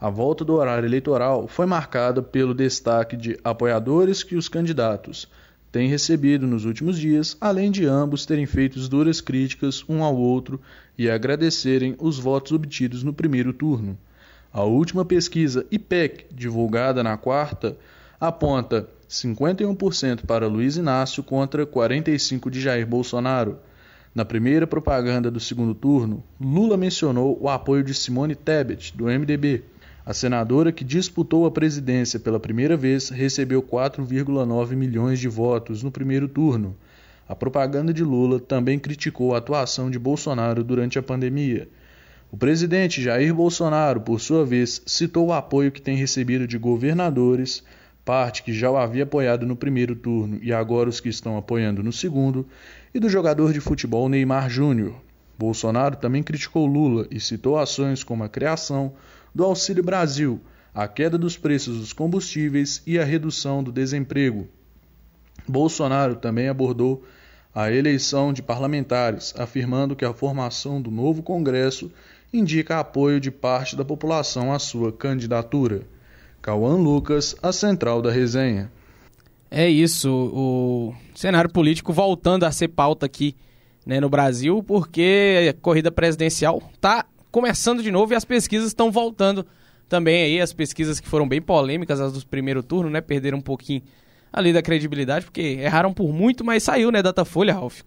A 0.00 0.10
volta 0.10 0.44
do 0.44 0.54
horário 0.54 0.86
eleitoral 0.86 1.46
foi 1.46 1.64
marcada 1.64 2.20
pelo 2.20 2.52
destaque 2.52 3.16
de 3.16 3.38
apoiadores 3.44 4.24
que 4.24 4.34
os 4.34 4.48
candidatos 4.48 5.28
têm 5.70 5.88
recebido 5.88 6.44
nos 6.44 6.64
últimos 6.64 6.98
dias, 6.98 7.36
além 7.40 7.70
de 7.70 7.86
ambos 7.86 8.26
terem 8.26 8.46
feito 8.46 8.80
duras 8.88 9.20
críticas 9.20 9.84
um 9.88 10.02
ao 10.02 10.16
outro 10.16 10.60
e 10.98 11.08
agradecerem 11.08 11.94
os 12.00 12.18
votos 12.18 12.50
obtidos 12.50 13.04
no 13.04 13.12
primeiro 13.12 13.52
turno. 13.52 13.96
A 14.54 14.62
última 14.62 15.04
pesquisa 15.04 15.66
IPEC, 15.68 16.26
divulgada 16.32 17.02
na 17.02 17.16
quarta, 17.16 17.76
aponta 18.20 18.88
51% 19.10 20.24
para 20.24 20.46
Luiz 20.46 20.76
Inácio 20.76 21.24
contra 21.24 21.66
45% 21.66 22.48
de 22.48 22.60
Jair 22.60 22.86
Bolsonaro. 22.86 23.58
Na 24.14 24.24
primeira 24.24 24.64
propaganda 24.64 25.28
do 25.28 25.40
segundo 25.40 25.74
turno, 25.74 26.22
Lula 26.40 26.76
mencionou 26.76 27.36
o 27.42 27.48
apoio 27.48 27.82
de 27.82 27.92
Simone 27.92 28.36
Tebet, 28.36 28.96
do 28.96 29.06
MDB. 29.06 29.64
A 30.06 30.14
senadora 30.14 30.70
que 30.70 30.84
disputou 30.84 31.46
a 31.46 31.50
presidência 31.50 32.20
pela 32.20 32.38
primeira 32.38 32.76
vez 32.76 33.08
recebeu 33.08 33.60
4,9 33.60 34.76
milhões 34.76 35.18
de 35.18 35.26
votos 35.26 35.82
no 35.82 35.90
primeiro 35.90 36.28
turno. 36.28 36.76
A 37.28 37.34
propaganda 37.34 37.92
de 37.92 38.04
Lula 38.04 38.38
também 38.38 38.78
criticou 38.78 39.34
a 39.34 39.38
atuação 39.38 39.90
de 39.90 39.98
Bolsonaro 39.98 40.62
durante 40.62 40.96
a 40.96 41.02
pandemia. 41.02 41.68
O 42.34 42.36
presidente 42.36 43.00
Jair 43.00 43.32
Bolsonaro, 43.32 44.00
por 44.00 44.20
sua 44.20 44.44
vez, 44.44 44.82
citou 44.84 45.28
o 45.28 45.32
apoio 45.32 45.70
que 45.70 45.80
tem 45.80 45.96
recebido 45.96 46.48
de 46.48 46.58
governadores, 46.58 47.62
parte 48.04 48.42
que 48.42 48.52
já 48.52 48.68
o 48.68 48.76
havia 48.76 49.04
apoiado 49.04 49.46
no 49.46 49.54
primeiro 49.54 49.94
turno 49.94 50.40
e 50.42 50.52
agora 50.52 50.88
os 50.88 50.98
que 50.98 51.08
estão 51.08 51.36
apoiando 51.36 51.80
no 51.80 51.92
segundo, 51.92 52.44
e 52.92 52.98
do 52.98 53.08
jogador 53.08 53.52
de 53.52 53.60
futebol 53.60 54.08
Neymar 54.08 54.50
Júnior. 54.50 54.96
Bolsonaro 55.38 55.94
também 55.94 56.24
criticou 56.24 56.66
Lula 56.66 57.06
e 57.08 57.20
citou 57.20 57.56
ações 57.56 58.02
como 58.02 58.24
a 58.24 58.28
criação 58.28 58.94
do 59.32 59.44
Auxílio 59.44 59.84
Brasil, 59.84 60.40
a 60.74 60.88
queda 60.88 61.16
dos 61.16 61.36
preços 61.36 61.78
dos 61.78 61.92
combustíveis 61.92 62.82
e 62.84 62.98
a 62.98 63.04
redução 63.04 63.62
do 63.62 63.70
desemprego. 63.70 64.48
Bolsonaro 65.46 66.16
também 66.16 66.48
abordou 66.48 67.04
a 67.54 67.70
eleição 67.70 68.32
de 68.32 68.42
parlamentares, 68.42 69.32
afirmando 69.38 69.94
que 69.94 70.04
a 70.04 70.12
formação 70.12 70.82
do 70.82 70.90
novo 70.90 71.22
Congresso 71.22 71.92
indica 72.34 72.80
apoio 72.80 73.20
de 73.20 73.30
parte 73.30 73.76
da 73.76 73.84
população 73.84 74.52
à 74.52 74.58
sua 74.58 74.92
candidatura. 74.92 75.82
Cauã 76.42 76.76
Lucas, 76.76 77.34
a 77.42 77.52
central 77.52 78.02
da 78.02 78.10
resenha. 78.10 78.70
É 79.50 79.68
isso, 79.68 80.10
o 80.10 80.94
cenário 81.14 81.48
político 81.48 81.92
voltando 81.92 82.44
a 82.44 82.50
ser 82.50 82.68
pauta 82.68 83.06
aqui 83.06 83.36
né, 83.86 84.00
no 84.00 84.08
Brasil, 84.08 84.62
porque 84.62 85.48
a 85.48 85.52
corrida 85.62 85.92
presidencial 85.92 86.60
está 86.74 87.06
começando 87.30 87.82
de 87.82 87.90
novo 87.90 88.12
e 88.12 88.16
as 88.16 88.24
pesquisas 88.24 88.68
estão 88.68 88.90
voltando 88.90 89.46
também 89.88 90.22
aí, 90.22 90.40
as 90.40 90.52
pesquisas 90.52 90.98
que 90.98 91.08
foram 91.08 91.28
bem 91.28 91.40
polêmicas, 91.40 92.00
as 92.00 92.12
do 92.12 92.26
primeiro 92.26 92.62
turno, 92.62 92.90
né, 92.90 93.00
perderam 93.00 93.38
um 93.38 93.42
pouquinho 93.42 93.82
ali 94.32 94.52
da 94.52 94.60
credibilidade, 94.60 95.24
porque 95.24 95.40
erraram 95.40 95.94
por 95.94 96.12
muito, 96.12 96.44
mas 96.44 96.64
saiu, 96.64 96.90
né, 96.90 97.00
Datafolha, 97.00 97.54
Ralf. 97.54 97.82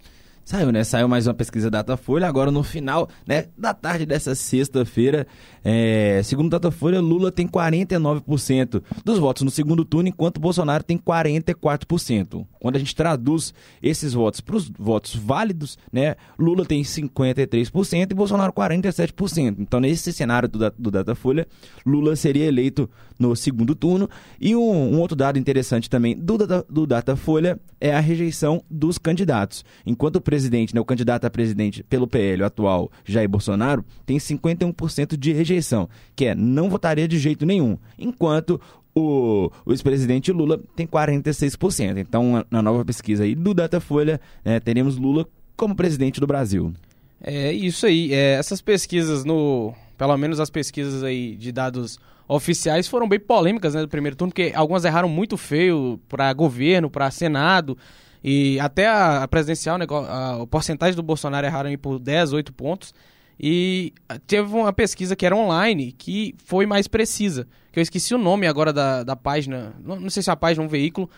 Saiu, 0.48 0.72
né? 0.72 0.82
Saiu 0.86 1.10
mais 1.10 1.28
uma 1.28 1.34
pesquisa 1.34 1.70
Datafolha. 1.70 2.26
Agora, 2.26 2.50
no 2.50 2.64
final 2.64 3.10
né, 3.28 3.48
da 3.58 3.74
tarde 3.74 4.06
dessa 4.06 4.34
sexta-feira, 4.34 5.28
é, 5.62 6.22
segundo 6.24 6.50
Datafolha, 6.50 7.02
Lula 7.02 7.34
tem 7.34 7.46
49% 7.46 8.82
dos 9.04 9.20
votos 9.20 9.44
no 9.44 9.52
segundo 9.52 9.84
turno, 9.84 10.08
enquanto 10.08 10.40
Bolsonaro 10.40 10.86
tem 10.86 10.98
44%. 10.98 12.48
Quando 12.62 12.78
a 12.78 12.80
gente 12.80 12.96
traduz 12.96 13.54
esses 13.84 14.14
votos 14.14 14.40
para 14.40 14.56
os 14.56 14.70
votos 14.70 15.18
válidos, 15.18 15.78
né, 15.92 16.16
Lula 16.40 16.66
tem 16.66 16.82
53% 16.82 18.12
e 18.12 18.16
Bolsonaro 18.16 18.54
47%. 18.54 19.58
Então, 19.60 19.82
nesse 19.82 20.14
cenário 20.14 20.48
do, 20.48 20.72
do 20.80 20.90
Datafolha, 20.90 21.46
Lula 21.86 22.16
seria 22.16 22.46
eleito 22.46 22.90
no 23.18 23.36
segundo 23.36 23.76
turno. 23.76 24.10
E 24.40 24.56
um, 24.56 24.96
um 24.96 25.00
outro 25.00 25.16
dado 25.16 25.40
interessante 25.40 25.90
também 25.90 26.16
do, 26.16 26.38
do 26.70 26.88
Datafolha 26.88 27.60
é 27.80 27.94
a 27.94 28.00
rejeição 28.00 28.64
dos 28.70 28.98
candidatos. 28.98 29.64
Enquanto 29.86 30.18
o 30.18 30.22
presidente, 30.22 30.74
né, 30.74 30.82
o 30.82 30.86
candidato 30.86 31.26
a 31.26 31.30
presidente 31.30 31.84
pelo 31.84 32.08
PL, 32.08 32.44
o 32.44 32.46
atual 32.46 32.92
Jair 33.06 33.30
Bolsonaro, 33.30 33.84
tem 34.06 34.18
51% 34.18 35.18
de 35.18 35.34
rejeição, 35.34 35.90
que 36.16 36.26
é 36.26 36.36
não 36.36 36.70
votaria 36.70 37.08
de 37.08 37.18
jeito 37.18 37.46
nenhum, 37.46 37.78
enquanto 37.98 38.60
o, 38.96 39.52
o 39.66 39.72
ex-presidente 39.72 40.32
Lula 40.32 40.60
tem 40.76 40.88
46%. 40.88 41.98
Então, 41.98 42.44
na 42.50 42.62
nova 42.62 42.84
pesquisa 42.84 43.24
aí 43.24 43.36
do 43.36 43.54
Datafolha, 43.54 44.20
né, 44.44 44.60
teremos 44.60 44.98
Lula 44.98 45.28
como 45.56 45.76
presidente 45.76 46.20
do 46.20 46.28
Brasil. 46.28 46.74
É 47.22 47.52
isso 47.52 47.86
aí. 47.86 48.14
É, 48.14 48.34
essas 48.34 48.62
pesquisas 48.62 49.24
no, 49.24 49.74
pelo 49.98 50.16
menos 50.18 50.40
as 50.40 50.50
pesquisas 50.50 51.04
aí 51.04 51.36
de 51.36 51.52
dados 51.52 52.00
oficiais 52.28 52.88
foram 52.88 53.08
bem 53.08 53.20
polêmicas 53.20 53.74
né, 53.74 53.82
do 53.82 53.88
primeiro 53.88 54.16
turno, 54.16 54.32
porque 54.32 54.52
algumas 54.54 54.84
erraram 54.84 55.08
muito 55.08 55.38
feio 55.38 56.00
para 56.10 56.32
governo, 56.34 56.90
para 56.90 57.10
Senado. 57.10 57.78
E 58.24 58.60
até 58.60 58.88
a, 58.88 59.28
presidencial, 59.28 59.78
né, 59.78 59.86
a, 59.90 60.42
a, 60.42 60.48
porcentagem 60.48 60.96
do 60.96 61.04
Bolsonaro 61.04 61.48
erraram 61.48 61.76
por 61.78 62.00
10, 62.00 62.34
8 62.34 62.54
pontos. 62.54 62.94
E 63.40 63.94
teve 64.26 64.54
uma 64.54 64.74
pesquisa 64.74 65.16
que 65.16 65.26
era 65.26 65.36
online 65.36 65.92
que 65.92 66.36
foi 66.44 66.66
mais 66.66 66.88
precisa. 66.88 67.48
Que 67.72 67.80
eu 67.80 67.84
esqueci 67.84 68.14
o 68.14 68.18
nome 68.18 68.48
agora 68.48 68.74
da, 68.74 69.04
da 69.04 69.16
página, 69.16 69.74
não, 69.84 70.00
não 70.00 70.10
sei 70.10 70.24
se 70.24 70.30
é 70.30 70.34
a 70.34 70.36
página 70.36 70.66
um 70.66 70.68
veículo, 70.68 71.10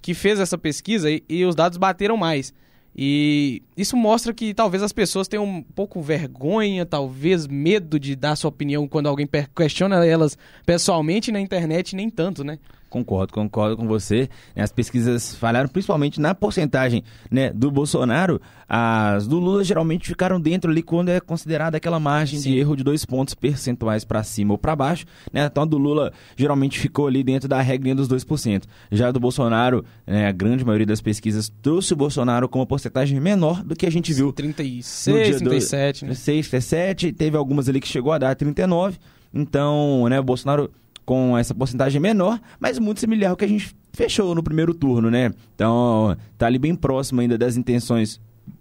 que 0.00 0.14
fez 0.14 0.40
essa 0.40 0.56
pesquisa 0.56 1.10
e, 1.10 1.22
e 1.28 1.44
os 1.44 1.54
dados 1.54 1.76
bateram 1.76 2.16
mais. 2.16 2.54
E 3.00 3.62
isso 3.76 3.96
mostra 3.96 4.34
que 4.34 4.52
talvez 4.52 4.82
as 4.82 4.92
pessoas 4.92 5.28
tenham 5.28 5.44
um 5.44 5.62
pouco 5.62 6.02
vergonha, 6.02 6.84
talvez 6.84 7.46
medo 7.46 7.96
de 7.96 8.16
dar 8.16 8.34
sua 8.34 8.48
opinião 8.48 8.88
quando 8.88 9.08
alguém 9.08 9.28
questiona 9.54 10.04
elas 10.04 10.36
pessoalmente 10.66 11.30
na 11.30 11.38
internet, 11.38 11.94
nem 11.94 12.10
tanto, 12.10 12.42
né? 12.42 12.58
Concordo, 12.88 13.32
concordo 13.32 13.76
com 13.76 13.86
você. 13.86 14.28
As 14.56 14.72
pesquisas 14.72 15.34
falharam 15.34 15.68
principalmente 15.68 16.20
na 16.20 16.34
porcentagem 16.34 17.04
né, 17.30 17.50
do 17.50 17.70
Bolsonaro. 17.70 18.40
As 18.68 19.26
do 19.26 19.38
Lula 19.38 19.62
geralmente 19.64 20.08
ficaram 20.08 20.40
dentro 20.40 20.70
ali 20.70 20.82
quando 20.82 21.10
é 21.10 21.20
considerada 21.20 21.76
aquela 21.76 22.00
margem 22.00 22.38
Sim. 22.38 22.50
de 22.50 22.58
erro 22.58 22.76
de 22.76 22.82
dois 22.82 23.04
pontos 23.04 23.34
percentuais 23.34 24.04
para 24.04 24.22
cima 24.22 24.52
ou 24.52 24.58
para 24.58 24.74
baixo. 24.74 25.04
Né? 25.32 25.44
Então 25.44 25.62
a 25.62 25.66
do 25.66 25.78
Lula 25.78 26.12
geralmente 26.36 26.78
ficou 26.78 27.06
ali 27.06 27.22
dentro 27.22 27.48
da 27.48 27.60
regrinha 27.60 27.94
dos 27.94 28.08
2%. 28.08 28.64
Já 28.90 29.08
a 29.08 29.12
do 29.12 29.20
Bolsonaro, 29.20 29.84
né, 30.06 30.26
a 30.28 30.32
grande 30.32 30.64
maioria 30.64 30.86
das 30.86 31.00
pesquisas 31.00 31.52
trouxe 31.62 31.92
o 31.92 31.96
Bolsonaro 31.96 32.48
com 32.48 32.58
uma 32.58 32.66
porcentagem 32.66 33.20
menor 33.20 33.62
do 33.62 33.76
que 33.76 33.86
a 33.86 33.90
gente 33.90 34.12
viu. 34.12 34.32
36, 34.32 35.36
37. 35.38 36.00
Do, 36.00 36.08
né? 36.08 36.14
36, 36.14 36.48
37. 36.48 37.12
Teve 37.12 37.36
algumas 37.36 37.68
ali 37.68 37.80
que 37.80 37.88
chegou 37.88 38.12
a 38.12 38.18
dar 38.18 38.34
39. 38.34 38.98
Então, 39.32 40.08
né, 40.08 40.18
o 40.18 40.22
Bolsonaro 40.22 40.70
com 41.08 41.38
essa 41.38 41.54
porcentagem 41.54 41.98
menor, 41.98 42.38
mas 42.60 42.78
muito 42.78 43.00
similar 43.00 43.30
ao 43.30 43.36
que 43.36 43.46
a 43.46 43.48
gente 43.48 43.74
fechou 43.94 44.34
no 44.34 44.42
primeiro 44.42 44.74
turno, 44.74 45.10
né? 45.10 45.32
Então, 45.54 46.14
tá 46.36 46.44
ali 46.44 46.58
bem 46.58 46.74
próximo 46.74 47.22
ainda 47.22 47.38
das 47.38 47.56
intenções 47.56 48.20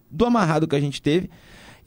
do 0.10 0.24
amarrado 0.24 0.66
que 0.66 0.74
a 0.74 0.80
gente 0.80 1.01
teve. 1.01 1.30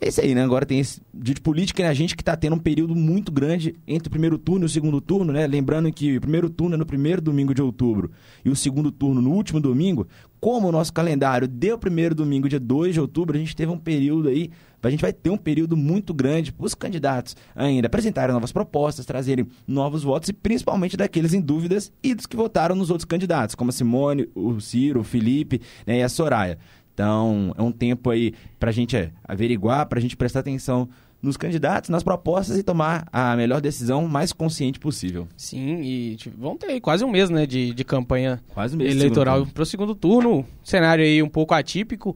Isso 0.00 0.20
aí, 0.20 0.34
né? 0.34 0.42
Agora 0.42 0.64
tem 0.64 0.80
esse 0.80 1.02
de 1.12 1.34
política, 1.34 1.82
né? 1.82 1.90
A 1.90 1.94
gente 1.94 2.16
que 2.16 2.22
está 2.22 2.34
tendo 2.34 2.56
um 2.56 2.58
período 2.58 2.96
muito 2.96 3.30
grande 3.30 3.74
entre 3.86 4.08
o 4.08 4.10
primeiro 4.10 4.38
turno 4.38 4.64
e 4.64 4.66
o 4.66 4.68
segundo 4.68 4.98
turno, 4.98 5.30
né? 5.30 5.46
Lembrando 5.46 5.92
que 5.92 6.16
o 6.16 6.20
primeiro 6.20 6.48
turno 6.48 6.74
é 6.74 6.78
no 6.78 6.86
primeiro 6.86 7.20
domingo 7.20 7.54
de 7.54 7.60
outubro 7.60 8.10
e 8.42 8.48
o 8.48 8.56
segundo 8.56 8.90
turno 8.90 9.20
no 9.20 9.30
último 9.30 9.60
domingo. 9.60 10.08
Como 10.40 10.68
o 10.68 10.72
nosso 10.72 10.90
calendário 10.90 11.46
deu 11.46 11.76
primeiro 11.76 12.14
domingo, 12.14 12.48
dia 12.48 12.58
2 12.58 12.94
de 12.94 13.00
outubro, 13.00 13.36
a 13.36 13.38
gente 13.38 13.54
teve 13.54 13.70
um 13.70 13.76
período 13.76 14.28
aí 14.28 14.50
a 14.82 14.90
gente 14.90 15.00
vai 15.00 15.12
ter 15.12 15.30
um 15.30 15.36
período 15.36 15.76
muito 15.76 16.14
grande 16.14 16.52
para 16.52 16.64
os 16.64 16.74
candidatos 16.74 17.36
ainda 17.54 17.86
apresentarem 17.86 18.32
novas 18.32 18.52
propostas, 18.52 19.04
trazerem 19.04 19.46
novos 19.66 20.02
votos 20.02 20.28
e 20.28 20.32
principalmente 20.32 20.96
daqueles 20.96 21.34
em 21.34 21.40
dúvidas 21.40 21.92
e 22.02 22.14
dos 22.14 22.26
que 22.26 22.36
votaram 22.36 22.74
nos 22.74 22.90
outros 22.90 23.04
candidatos, 23.04 23.54
como 23.54 23.70
a 23.70 23.72
Simone, 23.72 24.28
o 24.34 24.58
Ciro, 24.60 25.00
o 25.00 25.04
Felipe 25.04 25.60
né, 25.86 25.98
e 25.98 26.02
a 26.02 26.08
Soraya. 26.08 26.58
Então, 27.00 27.54
é 27.56 27.62
um 27.62 27.72
tempo 27.72 28.10
aí 28.10 28.34
para 28.58 28.68
a 28.68 28.72
gente 28.72 28.94
é, 28.94 29.10
averiguar, 29.24 29.86
para 29.86 29.98
a 29.98 30.02
gente 30.02 30.14
prestar 30.18 30.40
atenção 30.40 30.86
nos 31.22 31.34
candidatos, 31.34 31.88
nas 31.88 32.02
propostas 32.02 32.58
e 32.58 32.62
tomar 32.62 33.08
a 33.10 33.34
melhor 33.36 33.58
decisão 33.62 34.06
mais 34.06 34.34
consciente 34.34 34.78
possível. 34.78 35.26
Sim, 35.34 35.80
e 35.80 36.16
tipo, 36.16 36.36
vão 36.38 36.58
ter 36.58 36.66
aí 36.66 36.80
quase 36.80 37.02
um 37.02 37.10
mês 37.10 37.30
né, 37.30 37.46
de, 37.46 37.72
de 37.72 37.84
campanha 37.84 38.42
quase 38.48 38.74
um 38.74 38.78
mês 38.78 38.94
eleitoral 38.94 39.46
para 39.46 39.62
o 39.62 39.66
segundo 39.66 39.94
turno. 39.94 40.44
Cenário 40.62 41.02
aí 41.02 41.22
um 41.22 41.28
pouco 41.28 41.54
atípico. 41.54 42.14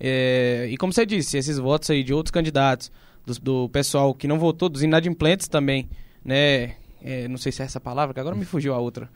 É, 0.00 0.66
e 0.70 0.78
como 0.78 0.94
você 0.94 1.04
disse, 1.04 1.36
esses 1.36 1.58
votos 1.58 1.90
aí 1.90 2.02
de 2.02 2.14
outros 2.14 2.30
candidatos, 2.30 2.90
do, 3.26 3.34
do 3.38 3.68
pessoal 3.68 4.14
que 4.14 4.26
não 4.26 4.38
votou, 4.38 4.70
dos 4.70 4.82
inadimplentes 4.82 5.46
também, 5.46 5.90
né? 6.24 6.72
É, 7.02 7.28
não 7.28 7.36
sei 7.36 7.52
se 7.52 7.60
é 7.60 7.66
essa 7.66 7.80
palavra, 7.80 8.14
que 8.14 8.20
agora 8.20 8.34
me 8.34 8.46
fugiu 8.46 8.72
a 8.72 8.78
outra. 8.78 9.10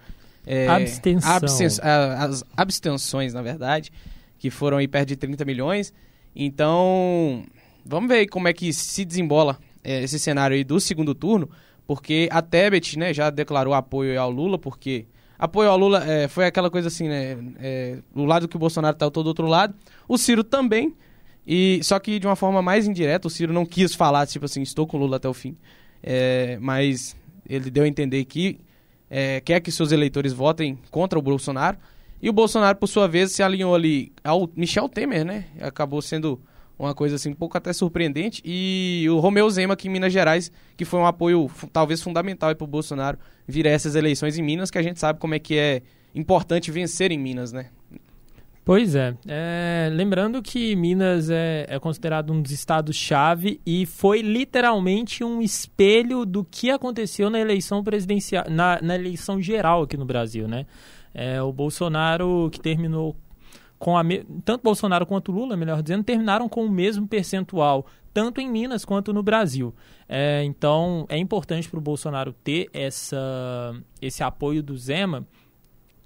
É, 0.46 0.68
Abstenção. 0.68 1.32
Absten 1.32 1.66
as 1.66 2.44
abstenções, 2.54 3.32
na 3.32 3.40
verdade, 3.40 3.90
que 4.38 4.50
foram 4.50 4.78
aí 4.78 4.88
perto 4.88 5.09
de 5.09 5.16
30 5.16 5.45
milhões. 5.45 5.93
Então, 6.35 7.45
vamos 7.85 8.09
ver 8.09 8.26
como 8.26 8.49
é 8.49 8.52
que 8.52 8.73
se 8.73 9.05
desembola 9.05 9.59
é, 9.83 10.02
esse 10.02 10.19
cenário 10.19 10.57
aí 10.57 10.64
do 10.64 10.78
segundo 10.81 11.14
turno, 11.14 11.49
porque 11.87 12.28
a 12.31 12.43
Tebet, 12.43 12.99
né, 12.99 13.14
já 13.14 13.31
declarou 13.31 13.73
apoio 13.73 14.21
ao 14.21 14.31
Lula, 14.31 14.59
porque 14.59 15.07
apoio 15.38 15.71
ao 15.71 15.78
Lula 15.78 16.05
é, 16.05 16.28
foi 16.28 16.47
aquela 16.47 16.71
coisa 16.71 16.88
assim, 16.88 17.09
né? 17.09 17.38
É, 17.59 17.99
o 18.14 18.25
lado 18.25 18.49
que 18.49 18.57
o 18.57 18.59
Bolsonaro 18.59 18.95
está 18.95 19.11
todo 19.11 19.28
outro 19.28 19.47
lado. 19.47 19.75
O 20.09 20.19
Ciro 20.19 20.43
também. 20.43 20.95
E, 21.47 21.78
só 21.85 21.99
que 22.00 22.19
de 22.19 22.26
uma 22.26 22.35
forma 22.35 22.61
mais 22.61 22.88
indireta, 22.88 23.28
o 23.28 23.31
Ciro 23.31 23.52
não 23.52 23.64
quis 23.64 23.95
falar, 23.95 24.26
tipo 24.26 24.45
assim, 24.47 24.62
estou 24.62 24.87
com 24.87 24.97
o 24.97 25.00
Lula 25.00 25.16
até 25.16 25.28
o 25.28 25.35
fim. 25.35 25.57
É, 26.02 26.59
mas 26.61 27.16
ele 27.49 27.71
deu 27.71 27.85
a 27.85 27.88
entender 27.88 28.25
que 28.25 28.59
é, 29.09 29.40
quer 29.40 29.61
que 29.61 29.71
seus 29.71 29.93
eleitores 29.93 30.33
votem 30.33 30.78
contra 30.90 31.19
o 31.19 31.23
Bolsonaro. 31.23 31.78
E 32.26 32.28
o 32.28 32.33
Bolsonaro, 32.33 32.76
por 32.76 32.88
sua 32.88 33.06
vez, 33.06 33.30
se 33.30 33.40
alinhou 33.40 33.73
ali 33.73 34.12
ao 34.25 34.50
Michel 34.56 34.88
Temer, 34.88 35.25
né? 35.25 35.45
Acabou 35.61 36.02
sendo 36.02 36.40
uma 36.76 36.92
coisa 36.92 37.14
assim 37.14 37.30
um 37.30 37.35
pouco 37.37 37.56
até 37.56 37.73
surpreendente. 37.73 38.42
E 38.45 39.06
o 39.09 39.21
Romeu 39.21 39.49
Zema 39.49 39.75
aqui 39.75 39.87
em 39.87 39.92
Minas 39.92 40.12
Gerais, 40.12 40.50
que 40.76 40.85
foi 40.85 40.99
um 40.99 41.06
apoio 41.06 41.49
talvez 41.73 42.02
fundamental 42.02 42.52
para 42.56 42.64
o 42.64 42.66
Bolsonaro 42.66 43.16
vir 43.47 43.68
a 43.68 43.71
essas 43.71 43.95
eleições 43.95 44.37
em 44.37 44.42
Minas, 44.42 44.73
que 44.73 44.78
a 44.78 44.83
gente 44.83 44.99
sabe 44.99 45.21
como 45.21 45.37
é 45.37 45.38
que 45.38 45.56
é 45.56 45.83
importante 46.16 46.68
vencer 46.73 47.12
em 47.12 47.18
Minas, 47.18 47.52
né? 47.52 47.66
Pois 48.64 48.97
é. 48.97 49.14
é 49.28 49.88
lembrando 49.92 50.42
que 50.42 50.75
Minas 50.75 51.30
é, 51.30 51.64
é 51.68 51.78
considerado 51.78 52.33
um 52.33 52.42
dos 52.42 52.50
estados-chave 52.50 53.61
e 53.64 53.87
foi 53.87 54.21
literalmente 54.21 55.23
um 55.23 55.40
espelho 55.40 56.26
do 56.26 56.42
que 56.42 56.71
aconteceu 56.71 57.30
na 57.30 57.38
eleição 57.38 57.85
presidencial, 57.85 58.47
na, 58.50 58.80
na 58.83 58.97
eleição 58.97 59.40
geral 59.40 59.83
aqui 59.85 59.97
no 59.97 60.04
Brasil, 60.04 60.49
né? 60.49 60.66
É, 61.18 61.40
o 61.40 61.50
Bolsonaro 61.50 62.50
que 62.52 62.61
terminou 62.61 63.16
com 63.78 63.96
a 63.96 64.02
tanto 64.44 64.62
Bolsonaro 64.62 65.06
quanto 65.06 65.32
Lula, 65.32 65.56
melhor 65.56 65.82
dizendo, 65.82 66.04
terminaram 66.04 66.46
com 66.46 66.66
o 66.66 66.70
mesmo 66.70 67.08
percentual, 67.08 67.87
tanto 68.12 68.38
em 68.38 68.50
Minas 68.50 68.85
quanto 68.85 69.14
no 69.14 69.23
Brasil. 69.23 69.75
É, 70.06 70.44
então 70.44 71.06
é 71.08 71.16
importante 71.16 71.70
para 71.70 71.78
o 71.78 71.82
Bolsonaro 71.82 72.35
ter 72.35 72.68
essa, 72.70 73.75
esse 74.00 74.23
apoio 74.23 74.62
do 74.62 74.76
Zema, 74.76 75.26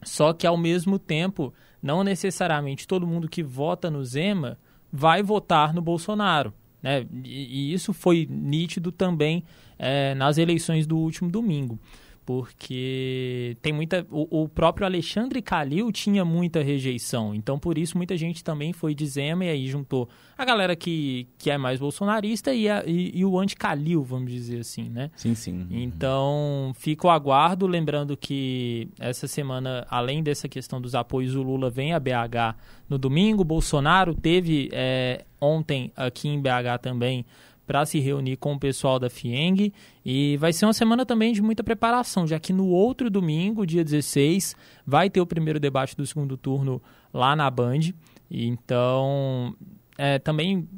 só 0.05 0.33
que 0.33 0.47
ao 0.47 0.57
mesmo 0.57 0.97
tempo 0.97 1.53
não 1.83 2.05
necessariamente 2.05 2.87
todo 2.87 3.05
mundo 3.05 3.29
que 3.29 3.43
vota 3.43 3.91
no 3.91 4.05
Zema 4.05 4.57
vai 4.93 5.25
votar 5.25 5.75
no 5.75 5.83
Bolsonaro. 5.83 6.55
Né? 6.81 7.05
E, 7.25 7.71
e 7.71 7.73
isso 7.73 7.93
foi 7.93 8.29
nítido 8.31 8.93
também 8.93 9.43
é, 9.77 10.15
nas 10.15 10.39
eleições 10.39 10.87
do 10.87 10.97
último 10.97 11.29
domingo 11.29 11.81
porque 12.25 13.57
tem 13.61 13.73
muita 13.73 14.07
o, 14.11 14.43
o, 14.43 14.49
próprio 14.49 14.87
Alexandre 14.87 15.43
Calil 15.43 15.91
tinha 15.91 16.25
muita 16.25 16.63
rejeição. 16.63 17.35
Então 17.35 17.59
por 17.59 17.79
isso 17.79 17.97
muita 17.97 18.17
gente 18.17 18.45
também 18.45 18.73
foi 18.73 18.95
de 18.95 19.07
Zema 19.07 19.45
e 19.45 19.49
aí 19.49 19.67
juntou 19.67 20.09
a 20.37 20.45
galera 20.45 20.77
que, 20.77 21.27
que 21.39 21.51
é 21.51 21.59
mais 21.59 21.81
bolsonarista 21.81 22.53
e, 22.53 22.69
a, 22.69 22.85
e, 22.87 23.19
e 23.19 23.25
o 23.25 23.39
anti-Calil 23.39 24.03
vamos 24.03 24.31
dizer 24.31 24.61
assim 24.61 24.89
né? 24.89 25.11
Sim 25.17 25.35
sim. 25.35 25.67
Então 25.71 26.73
fica 26.77 27.07
o 27.07 27.11
aguardo 27.11 27.67
lembrando 27.67 28.17
que 28.17 28.89
essa 28.99 29.27
semana 29.27 29.87
além 29.91 30.23
dessa 30.23 30.49
questão 30.49 30.81
dos 30.81 30.95
apoios 30.95 31.35
o 31.35 31.43
Lula 31.43 31.71
vem 31.71 31.93
a 31.93 32.01
BH 32.01 32.57
no 32.89 32.99
domingo. 32.99 33.45
Bolsonaro 33.45 34.15
teve 34.15 34.69
é, 34.73 35.25
ontem 35.41 35.93
aqui 35.97 36.29
em 36.29 36.41
BH 36.41 36.81
também 36.83 37.25
para 37.71 37.87
se 37.87 38.01
reunir 38.01 38.37
com 38.37 38.55
o 38.55 38.59
pessoal 38.59 38.99
da 38.99 39.09
FIENG 39.09 39.73
e 40.05 40.37
vai 40.39 40.53
ser 40.53 40.67
uma 40.67 40.73
semana 40.73 41.07
também 41.07 41.33
de 41.33 41.41
muita 41.41 41.63
preparação, 41.63 42.27
já 42.27 42.37
que 42.41 42.53
no 42.53 42.67
outro 42.67 43.09
domingo, 43.09 43.65
dia 43.65 43.85
16, 43.85 44.57
vai 44.85 45.09
ter 45.09 45.21
o 45.21 45.27
primeiro 45.27 45.61
debate 45.61 45.97
do 45.97 46.05
segundo 46.05 46.37
turno 46.37 46.83
lá 47.15 47.37
na 47.37 47.49
Band. 47.49 47.93
Então, 48.29 49.55
é, 49.97 50.19
também 50.19 50.69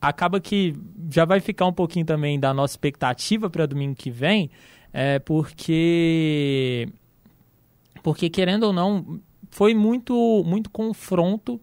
acaba 0.00 0.38
que 0.38 0.76
já 1.10 1.24
vai 1.24 1.40
ficar 1.40 1.66
um 1.66 1.72
pouquinho 1.72 2.06
também 2.06 2.38
da 2.38 2.54
nossa 2.54 2.74
expectativa 2.74 3.50
para 3.50 3.66
domingo 3.66 3.96
que 3.96 4.08
vem, 4.08 4.48
é, 4.92 5.18
porque 5.18 6.88
porque 8.00 8.30
querendo 8.30 8.62
ou 8.62 8.72
não 8.72 9.18
foi 9.50 9.74
muito 9.74 10.44
muito 10.46 10.70
confronto 10.70 11.60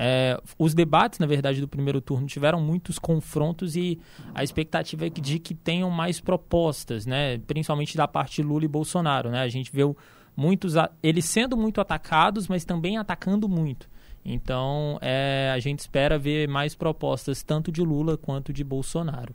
é, 0.00 0.40
os 0.56 0.74
debates, 0.74 1.18
na 1.18 1.26
verdade, 1.26 1.60
do 1.60 1.66
primeiro 1.66 2.00
turno 2.00 2.24
tiveram 2.28 2.60
muitos 2.60 3.00
confrontos 3.00 3.74
e 3.74 3.98
a 4.32 4.44
expectativa 4.44 5.06
é 5.06 5.10
de 5.10 5.40
que 5.40 5.54
tenham 5.54 5.90
mais 5.90 6.20
propostas, 6.20 7.04
né? 7.04 7.38
principalmente 7.38 7.96
da 7.96 8.06
parte 8.06 8.40
Lula 8.40 8.64
e 8.64 8.68
Bolsonaro. 8.68 9.28
Né? 9.28 9.40
A 9.40 9.48
gente 9.48 9.72
viu 9.72 9.96
muitos 10.36 10.74
eles 11.02 11.24
sendo 11.24 11.56
muito 11.56 11.80
atacados, 11.80 12.46
mas 12.46 12.64
também 12.64 12.96
atacando 12.96 13.48
muito. 13.48 13.88
Então, 14.30 14.98
é, 15.00 15.50
a 15.54 15.58
gente 15.58 15.78
espera 15.80 16.18
ver 16.18 16.46
mais 16.46 16.74
propostas 16.74 17.42
tanto 17.42 17.72
de 17.72 17.80
Lula 17.80 18.16
quanto 18.18 18.52
de 18.52 18.62
Bolsonaro. 18.62 19.34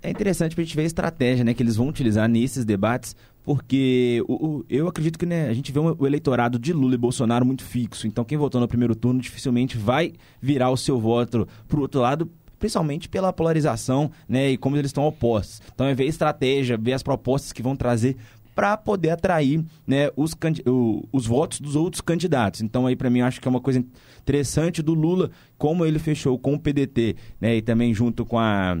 É 0.00 0.10
interessante 0.10 0.54
para 0.54 0.62
a 0.62 0.64
gente 0.64 0.76
ver 0.76 0.82
a 0.82 0.86
estratégia 0.86 1.44
né, 1.44 1.52
que 1.52 1.62
eles 1.62 1.74
vão 1.74 1.88
utilizar 1.88 2.28
nesses 2.28 2.64
debates 2.64 3.16
porque 3.44 4.22
o, 4.28 4.46
o, 4.46 4.64
eu 4.70 4.86
acredito 4.86 5.18
que 5.18 5.26
né, 5.26 5.48
a 5.48 5.52
gente 5.52 5.72
vê 5.72 5.80
o 5.80 6.06
eleitorado 6.06 6.58
de 6.58 6.72
Lula 6.72 6.94
e 6.94 6.98
Bolsonaro 6.98 7.44
muito 7.44 7.64
fixo. 7.64 8.06
Então, 8.06 8.24
quem 8.24 8.38
votou 8.38 8.60
no 8.60 8.68
primeiro 8.68 8.94
turno 8.94 9.20
dificilmente 9.20 9.76
vai 9.76 10.12
virar 10.40 10.70
o 10.70 10.76
seu 10.76 11.00
voto 11.00 11.48
para 11.66 11.78
o 11.78 11.82
outro 11.82 12.00
lado, 12.00 12.30
principalmente 12.60 13.08
pela 13.08 13.32
polarização 13.32 14.12
né, 14.28 14.50
e 14.50 14.56
como 14.56 14.76
eles 14.76 14.90
estão 14.90 15.04
opostos. 15.04 15.60
Então, 15.74 15.86
é 15.86 15.94
ver 15.94 16.04
a 16.04 16.08
estratégia, 16.08 16.76
ver 16.76 16.92
as 16.92 17.02
propostas 17.02 17.52
que 17.52 17.62
vão 17.62 17.74
trazer 17.74 18.16
para 18.54 18.76
poder 18.76 19.10
atrair 19.10 19.64
né, 19.86 20.10
os, 20.16 20.36
o, 20.66 21.08
os 21.12 21.26
votos 21.26 21.60
dos 21.60 21.76
outros 21.76 22.00
candidatos. 22.00 22.60
Então, 22.60 22.86
aí, 22.86 22.96
para 22.96 23.10
mim, 23.10 23.20
acho 23.20 23.40
que 23.40 23.48
é 23.48 23.50
uma 23.50 23.60
coisa 23.60 23.84
interessante 24.20 24.82
do 24.82 24.94
Lula, 24.94 25.30
como 25.58 25.84
ele 25.84 25.98
fechou 25.98 26.38
com 26.38 26.54
o 26.54 26.58
PDT 26.58 27.16
né, 27.40 27.56
e 27.56 27.62
também 27.62 27.92
junto 27.94 28.24
com 28.24 28.38
a 28.38 28.76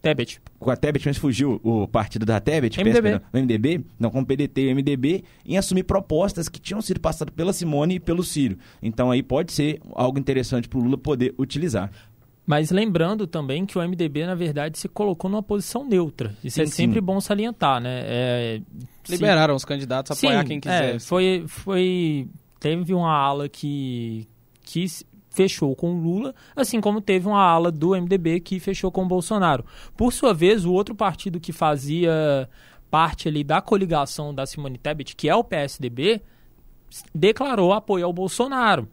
Tebet. 0.00 0.40
Com 0.58 0.70
a 0.70 0.76
Tebet, 0.76 1.06
mas 1.06 1.18
fugiu 1.18 1.60
o 1.62 1.86
partido 1.86 2.24
da 2.24 2.40
Tebet, 2.40 2.80
MDB. 2.80 3.02
Pensa, 3.02 3.22
o 3.32 3.38
MDB, 3.38 3.84
não 3.98 4.10
com 4.10 4.20
o 4.20 4.26
PDT 4.26 4.62
e 4.62 4.72
o 4.72 4.76
MDB, 4.76 5.24
em 5.44 5.58
assumir 5.58 5.82
propostas 5.82 6.48
que 6.48 6.58
tinham 6.58 6.80
sido 6.80 7.00
passadas 7.00 7.34
pela 7.34 7.52
Simone 7.52 7.96
e 7.96 8.00
pelo 8.00 8.24
Ciro. 8.24 8.56
Então 8.82 9.10
aí 9.10 9.22
pode 9.22 9.52
ser 9.52 9.80
algo 9.94 10.18
interessante 10.18 10.68
para 10.68 10.78
o 10.78 10.82
Lula 10.82 10.96
poder 10.96 11.34
utilizar. 11.38 11.90
Mas 12.50 12.72
lembrando 12.72 13.28
também 13.28 13.64
que 13.64 13.78
o 13.78 13.80
MDB, 13.80 14.26
na 14.26 14.34
verdade, 14.34 14.76
se 14.76 14.88
colocou 14.88 15.30
numa 15.30 15.40
posição 15.40 15.84
neutra. 15.84 16.34
Isso 16.42 16.56
sim, 16.56 16.62
é 16.62 16.66
sempre 16.66 16.98
sim. 16.98 17.06
bom 17.06 17.20
salientar, 17.20 17.80
né? 17.80 18.02
É, 18.02 18.60
Liberaram 19.08 19.54
sim. 19.54 19.56
os 19.58 19.64
candidatos 19.64 20.10
a 20.10 20.14
apoiar 20.14 20.44
quem 20.44 20.58
quiser. 20.58 20.96
É, 20.96 20.98
foi, 20.98 21.44
foi, 21.46 22.28
teve 22.58 22.92
uma 22.92 23.12
ala 23.12 23.48
que 23.48 24.26
quis 24.64 25.04
fechou 25.30 25.76
com 25.76 26.00
Lula, 26.00 26.34
assim 26.56 26.80
como 26.80 27.00
teve 27.00 27.28
uma 27.28 27.40
ala 27.40 27.70
do 27.70 27.90
MDB 27.90 28.40
que 28.40 28.58
fechou 28.58 28.90
com 28.90 29.06
Bolsonaro. 29.06 29.64
Por 29.96 30.12
sua 30.12 30.34
vez, 30.34 30.64
o 30.64 30.72
outro 30.72 30.92
partido 30.92 31.38
que 31.38 31.52
fazia 31.52 32.48
parte 32.90 33.28
ali 33.28 33.44
da 33.44 33.60
coligação 33.60 34.34
da 34.34 34.44
Simone 34.44 34.76
Tebet, 34.76 35.14
que 35.14 35.28
é 35.28 35.36
o 35.36 35.44
PSDB, 35.44 36.20
declarou 37.14 37.72
apoio 37.72 38.06
ao 38.06 38.12
Bolsonaro. 38.12 38.88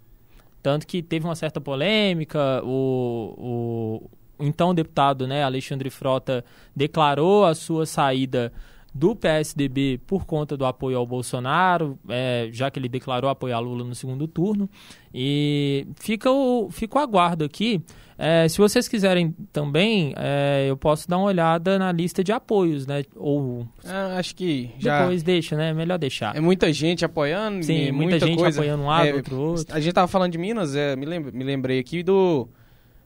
Tanto 0.67 0.85
que 0.85 1.01
teve 1.01 1.25
uma 1.25 1.33
certa 1.33 1.61
polêmica, 1.61 2.61
o, 2.61 3.33
o 3.37 4.09
então 4.37 4.75
deputado 4.75 5.25
né, 5.25 5.41
Alexandre 5.41 5.89
Frota 5.89 6.43
declarou 6.75 7.45
a 7.45 7.55
sua 7.55 7.85
saída 7.85 8.51
do 8.97 9.15
PSDB 9.15 9.99
por 10.07 10.25
conta 10.25 10.57
do 10.57 10.65
apoio 10.65 10.97
ao 10.97 11.05
Bolsonaro, 11.05 11.97
é, 12.09 12.49
já 12.51 12.71
que 12.71 12.79
ele 12.79 12.89
declarou 12.89 13.29
apoiar 13.29 13.59
Lula 13.59 13.83
no 13.83 13.93
segundo 13.93 14.27
turno. 14.27 14.69
E 15.13 15.87
fica 15.99 16.31
o, 16.31 16.69
fica 16.71 16.97
o 16.97 17.01
aguardo 17.01 17.45
aqui. 17.45 17.81
É, 18.17 18.47
se 18.47 18.57
vocês 18.57 18.87
quiserem 18.87 19.35
também, 19.53 20.13
é, 20.17 20.65
eu 20.67 20.75
posso 20.75 21.07
dar 21.07 21.19
uma 21.19 21.27
olhada 21.27 21.77
na 21.77 21.91
lista 21.91 22.23
de 22.23 22.31
apoios, 22.31 22.87
né? 22.87 23.03
Ou 23.15 23.67
ah, 23.85 24.17
acho 24.17 24.35
que 24.35 24.71
já 24.79 25.01
depois 25.01 25.21
deixa, 25.21 25.55
né? 25.55 25.71
Melhor 25.71 25.99
deixar. 25.99 26.35
É 26.35 26.39
muita 26.39 26.73
gente 26.73 27.05
apoiando, 27.05 27.63
sim, 27.63 27.91
muita, 27.91 28.11
muita 28.11 28.25
gente 28.25 28.39
coisa. 28.39 28.59
apoiando 28.59 28.83
um 28.83 28.87
lado, 28.87 29.07
é, 29.07 29.13
outro 29.13 29.39
outro. 29.39 29.75
A 29.75 29.79
gente 29.79 29.93
tava 29.93 30.07
falando 30.07 30.31
de 30.31 30.39
Minas, 30.39 30.75
é, 30.75 30.95
me, 30.95 31.05
me 31.19 31.43
lembrei 31.43 31.77
aqui 31.77 32.01
do 32.01 32.49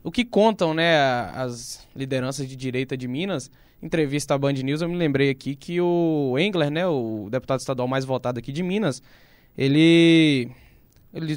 o 0.01 0.10
que 0.10 0.23
contam, 0.23 0.73
né, 0.73 0.97
as 1.36 1.86
lideranças 1.93 2.47
de 2.47 2.56
direita 2.56 2.95
de 2.95 3.08
Minas 3.08 3.51
entrevista 3.81 4.35
à 4.35 4.37
Band 4.37 4.53
News, 4.53 4.81
eu 4.81 4.89
me 4.89 4.95
lembrei 4.95 5.29
aqui 5.29 5.55
que 5.55 5.81
o 5.81 6.35
Engler, 6.37 6.69
né, 6.69 6.85
o 6.87 7.27
deputado 7.31 7.59
estadual 7.59 7.87
mais 7.87 8.05
votado 8.05 8.39
aqui 8.39 8.51
de 8.51 8.61
Minas, 8.61 9.01
ele, 9.57 10.49
ele 11.13 11.35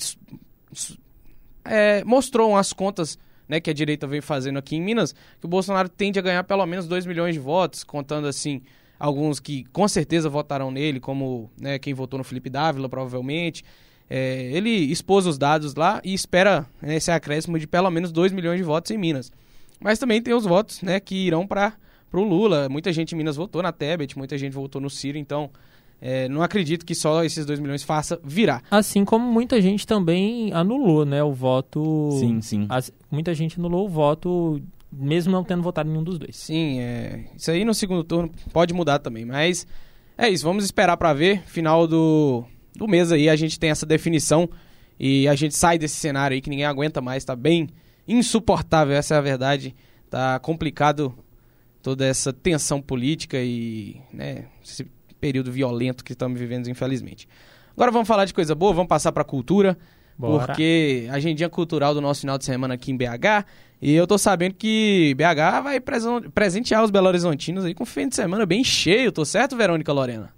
é, 1.65 2.05
mostrou 2.05 2.51
umas 2.51 2.73
contas 2.73 3.19
né, 3.49 3.61
que 3.61 3.71
a 3.71 3.75
direita 3.75 4.07
vem 4.07 4.21
fazendo 4.21 4.59
aqui 4.59 4.77
em 4.77 4.83
Minas, 4.83 5.13
que 5.13 5.47
o 5.47 5.49
Bolsonaro 5.49 5.89
tende 5.89 6.19
a 6.19 6.23
ganhar 6.23 6.45
pelo 6.45 6.65
menos 6.67 6.87
2 6.87 7.07
milhões 7.07 7.35
de 7.35 7.41
votos, 7.41 7.85
contando 7.85 8.27
assim 8.27 8.63
alguns 8.99 9.41
que 9.41 9.65
com 9.65 9.87
certeza 9.89 10.29
votarão 10.29 10.71
nele, 10.71 11.01
como 11.01 11.51
né, 11.61 11.79
quem 11.79 11.95
votou 11.95 12.19
no 12.19 12.25
Felipe 12.25 12.49
Dávila, 12.49 12.89
provavelmente. 12.89 13.65
É, 14.09 14.51
ele 14.53 14.71
expôs 14.71 15.27
os 15.27 15.39
dados 15.39 15.75
lá 15.75 16.01
e 16.05 16.13
espera 16.13 16.67
né, 16.81 16.97
esse 16.97 17.11
acréscimo 17.11 17.59
de 17.59 17.67
pelo 17.67 17.91
menos 17.91 18.13
2 18.13 18.33
milhões 18.33 18.59
de 18.59 18.65
votos 18.65 18.91
em 18.91 18.99
Minas. 18.99 19.33
Mas 19.81 19.99
também 19.99 20.23
tem 20.23 20.33
os 20.35 20.45
votos 20.45 20.83
né, 20.83 21.01
que 21.01 21.15
irão 21.15 21.47
para 21.47 21.75
pro 22.15 22.23
Lula. 22.23 22.69
Muita 22.69 22.93
gente 22.93 23.13
em 23.13 23.19
Minas 23.19 23.35
votou 23.35 23.61
na 23.61 23.73
Tebet, 23.73 24.17
muita 24.17 24.39
gente 24.39 24.53
votou 24.53 24.81
no 24.81 24.89
Ciro, 24.89 25.19
então 25.19 25.51
é, 26.01 26.29
não 26.29 26.43
acredito 26.43 26.87
que 26.87 26.95
só 26.95 27.25
esses 27.25 27.45
2 27.45 27.59
milhões 27.59 27.83
faça 27.83 28.21
virar. 28.23 28.63
Assim 28.71 29.05
como 29.05 29.27
muita 29.27 29.61
gente 29.61 29.85
também 29.85 30.53
anulou, 30.53 31.05
né, 31.05 31.25
o 31.25 31.33
voto... 31.33 32.13
Sim, 32.21 32.41
sim. 32.41 32.67
As, 32.69 32.93
muita 33.11 33.35
gente 33.35 33.59
anulou 33.59 33.87
o 33.87 33.89
voto, 33.89 34.63
mesmo 34.93 35.33
não 35.33 35.43
tendo 35.43 35.61
votado 35.61 35.89
em 35.89 35.93
nenhum 35.93 36.05
dos 36.05 36.17
dois. 36.17 36.37
Sim, 36.37 36.79
é, 36.79 37.25
isso 37.37 37.51
aí 37.51 37.65
no 37.65 37.75
segundo 37.75 38.05
turno 38.05 38.31
pode 38.53 38.73
mudar 38.73 39.01
também, 39.01 39.25
mas 39.25 39.67
é 40.17 40.29
isso, 40.29 40.45
vamos 40.45 40.65
esperar 40.65 40.97
para 40.97 41.13
ver. 41.13 41.43
Final 41.47 41.85
do, 41.85 42.45
do 42.77 42.87
mês 42.87 43.11
aí 43.11 43.29
a 43.29 43.35
gente 43.35 43.59
tem 43.59 43.71
essa 43.71 43.85
definição 43.85 44.49
e 45.01 45.27
a 45.27 45.35
gente 45.35 45.57
sai 45.57 45.79
desse 45.79 45.97
cenário 45.97 46.37
aí 46.37 46.41
que 46.41 46.49
ninguém 46.49 46.67
aguenta 46.67 47.01
mais, 47.01 47.25
tá 47.25 47.35
bem 47.35 47.69
insuportável, 48.07 48.95
essa 48.95 49.17
é 49.17 49.19
a 49.19 49.21
verdade. 49.21 49.75
Tá 50.09 50.39
complicado 50.39 51.13
toda 51.85 52.07
essa 52.07 52.33
tensão 52.33 52.81
política 52.81 53.37
e 53.39 54.01
né, 54.11 54.47
esse 54.65 54.87
período 55.21 55.53
violento 55.53 56.03
que 56.03 56.15
estamos 56.15 56.41
vivendo, 56.41 56.67
infelizmente. 56.67 57.29
Agora 57.77 57.91
vamos 57.91 58.09
falar 58.09 58.25
de 58.25 58.33
coisa 58.33 58.55
boa, 58.55 58.73
vamos 58.73 58.89
passar 58.89 59.13
para 59.13 59.21
a 59.21 59.25
cultura, 59.25 59.77
Bora. 60.17 60.47
porque 60.47 61.07
a 61.11 61.17
agendinha 61.17 61.51
cultural 61.51 61.93
do 61.93 62.01
nosso 62.01 62.23
final 62.23 62.39
de 62.39 62.47
semana 62.47 62.73
aqui 62.73 62.91
em 62.91 62.97
BH, 62.97 63.45
e 63.83 63.93
eu 63.93 64.07
tô 64.07 64.17
sabendo 64.17 64.55
que 64.55 65.15
BH 65.15 65.63
vai 65.63 65.79
presentear 66.33 66.83
os 66.83 66.91
Belo 66.91 67.07
Horizontinos 67.07 67.67
aí 67.67 67.75
com 67.75 67.83
um 67.83 67.87
fim 67.87 68.09
de 68.09 68.17
semana 68.17 68.47
bem 68.47 68.65
cheio, 68.65 69.13
tô 69.13 69.23
certo, 69.27 69.55
Verônica 69.55 69.93
Lorena? 69.93 70.33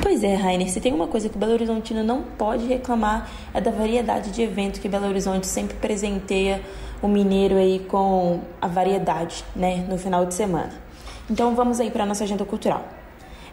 Pois 0.00 0.22
é, 0.22 0.36
Rainer, 0.36 0.70
se 0.70 0.80
tem 0.80 0.94
uma 0.94 1.08
coisa 1.08 1.28
que 1.28 1.36
Belo 1.36 1.52
Horizontino 1.52 2.04
não 2.04 2.22
pode 2.22 2.64
reclamar 2.64 3.28
é 3.52 3.60
da 3.60 3.72
variedade 3.72 4.30
de 4.30 4.42
eventos 4.42 4.78
que 4.78 4.88
Belo 4.88 5.08
Horizonte 5.08 5.48
sempre 5.48 5.76
presenteia 5.78 6.62
o 7.02 7.08
mineiro 7.08 7.56
aí 7.56 7.80
com 7.88 8.40
a 8.60 8.66
variedade, 8.66 9.44
né, 9.54 9.84
no 9.88 9.98
final 9.98 10.26
de 10.26 10.34
semana. 10.34 10.72
Então 11.30 11.54
vamos 11.54 11.80
aí 11.80 11.90
para 11.90 12.04
nossa 12.04 12.24
agenda 12.24 12.44
cultural. 12.44 12.84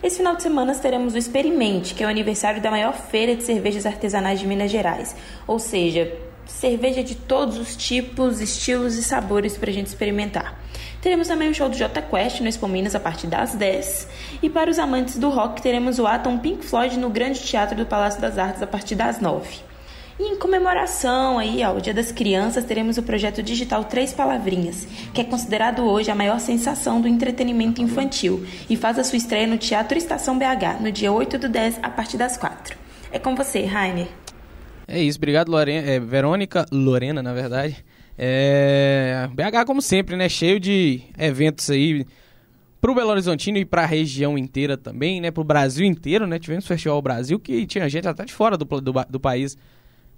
Esse 0.01 0.17
final 0.17 0.35
de 0.35 0.43
semana 0.43 0.75
teremos 0.75 1.15
o 1.15 1.17
Experimente, 1.17 1.95
que 1.95 2.03
é 2.03 2.07
o 2.07 2.09
aniversário 2.09 2.61
da 2.61 2.69
maior 2.69 2.93
feira 2.93 3.35
de 3.35 3.43
cervejas 3.43 3.85
artesanais 3.85 4.39
de 4.39 4.45
Minas 4.45 4.69
Gerais. 4.69 5.15
Ou 5.47 5.57
seja, 5.57 6.11
cerveja 6.45 7.03
de 7.03 7.15
todos 7.15 7.57
os 7.57 7.75
tipos, 7.75 8.39
estilos 8.39 8.95
e 8.95 9.03
sabores 9.03 9.57
para 9.57 9.69
a 9.69 9.73
gente 9.73 9.87
experimentar. 9.87 10.59
Teremos 11.01 11.27
também 11.27 11.49
o 11.49 11.53
show 11.53 11.69
do 11.69 11.75
J 11.75 12.01
Quest 12.01 12.41
no 12.41 12.47
Expo 12.47 12.67
Minas 12.67 12.95
a 12.95 12.99
partir 12.99 13.27
das 13.27 13.55
10. 13.55 14.07
E 14.41 14.49
para 14.49 14.69
os 14.69 14.79
amantes 14.79 15.17
do 15.17 15.29
rock, 15.29 15.61
teremos 15.61 15.99
o 15.99 16.07
Atom 16.07 16.37
Pink 16.37 16.65
Floyd 16.65 16.97
no 16.97 17.09
Grande 17.09 17.39
Teatro 17.39 17.75
do 17.75 17.85
Palácio 17.85 18.21
das 18.21 18.37
Artes 18.37 18.61
a 18.61 18.67
partir 18.67 18.95
das 18.95 19.19
9. 19.19 19.66
E 20.19 20.23
em 20.23 20.35
comemoração 20.35 21.37
aí 21.37 21.61
ao 21.61 21.79
Dia 21.79 21.93
das 21.93 22.11
Crianças, 22.11 22.65
teremos 22.65 22.97
o 22.97 23.03
projeto 23.03 23.43
digital 23.43 23.83
Três 23.85 24.11
Palavrinhas, 24.13 24.87
que 25.13 25.21
é 25.21 25.23
considerado 25.23 25.83
hoje 25.83 26.09
a 26.09 26.15
maior 26.15 26.39
sensação 26.39 26.99
do 26.99 27.07
entretenimento 27.07 27.83
infantil 27.83 28.43
e 28.67 28.75
faz 28.75 28.97
a 28.97 29.03
sua 29.03 29.17
estreia 29.17 29.45
no 29.45 29.59
Teatro 29.59 29.95
Estação 29.95 30.35
BH, 30.35 30.81
no 30.81 30.91
dia 30.91 31.11
8 31.11 31.37
do 31.37 31.47
10, 31.47 31.81
a 31.83 31.89
partir 31.91 32.17
das 32.17 32.35
4. 32.35 32.75
É 33.11 33.19
com 33.19 33.35
você, 33.35 33.63
Rainer. 33.65 34.07
É 34.87 34.99
isso, 34.99 35.19
obrigado, 35.19 35.49
Lorena, 35.49 35.87
é, 35.87 35.99
Verônica, 35.99 36.65
Lorena, 36.71 37.21
na 37.21 37.33
verdade. 37.33 37.85
É, 38.17 39.29
BH, 39.33 39.65
como 39.67 39.83
sempre, 39.83 40.15
né? 40.15 40.27
Cheio 40.27 40.59
de 40.59 41.01
eventos 41.15 41.69
aí 41.69 42.07
pro 42.81 42.95
Belo 42.95 43.11
Horizontino 43.11 43.59
e 43.59 43.65
pra 43.65 43.85
região 43.85 44.35
inteira 44.35 44.75
também, 44.75 45.21
né? 45.21 45.29
Pro 45.29 45.43
Brasil 45.43 45.85
inteiro, 45.85 46.25
né? 46.25 46.39
Tivemos 46.39 46.65
o 46.65 46.67
Festival 46.69 46.99
Brasil 47.03 47.39
que 47.39 47.67
tinha 47.67 47.87
gente 47.87 48.07
até 48.07 48.25
de 48.25 48.33
fora 48.33 48.57
do, 48.57 48.65
do, 48.65 48.93
do 49.07 49.19
país 49.19 49.55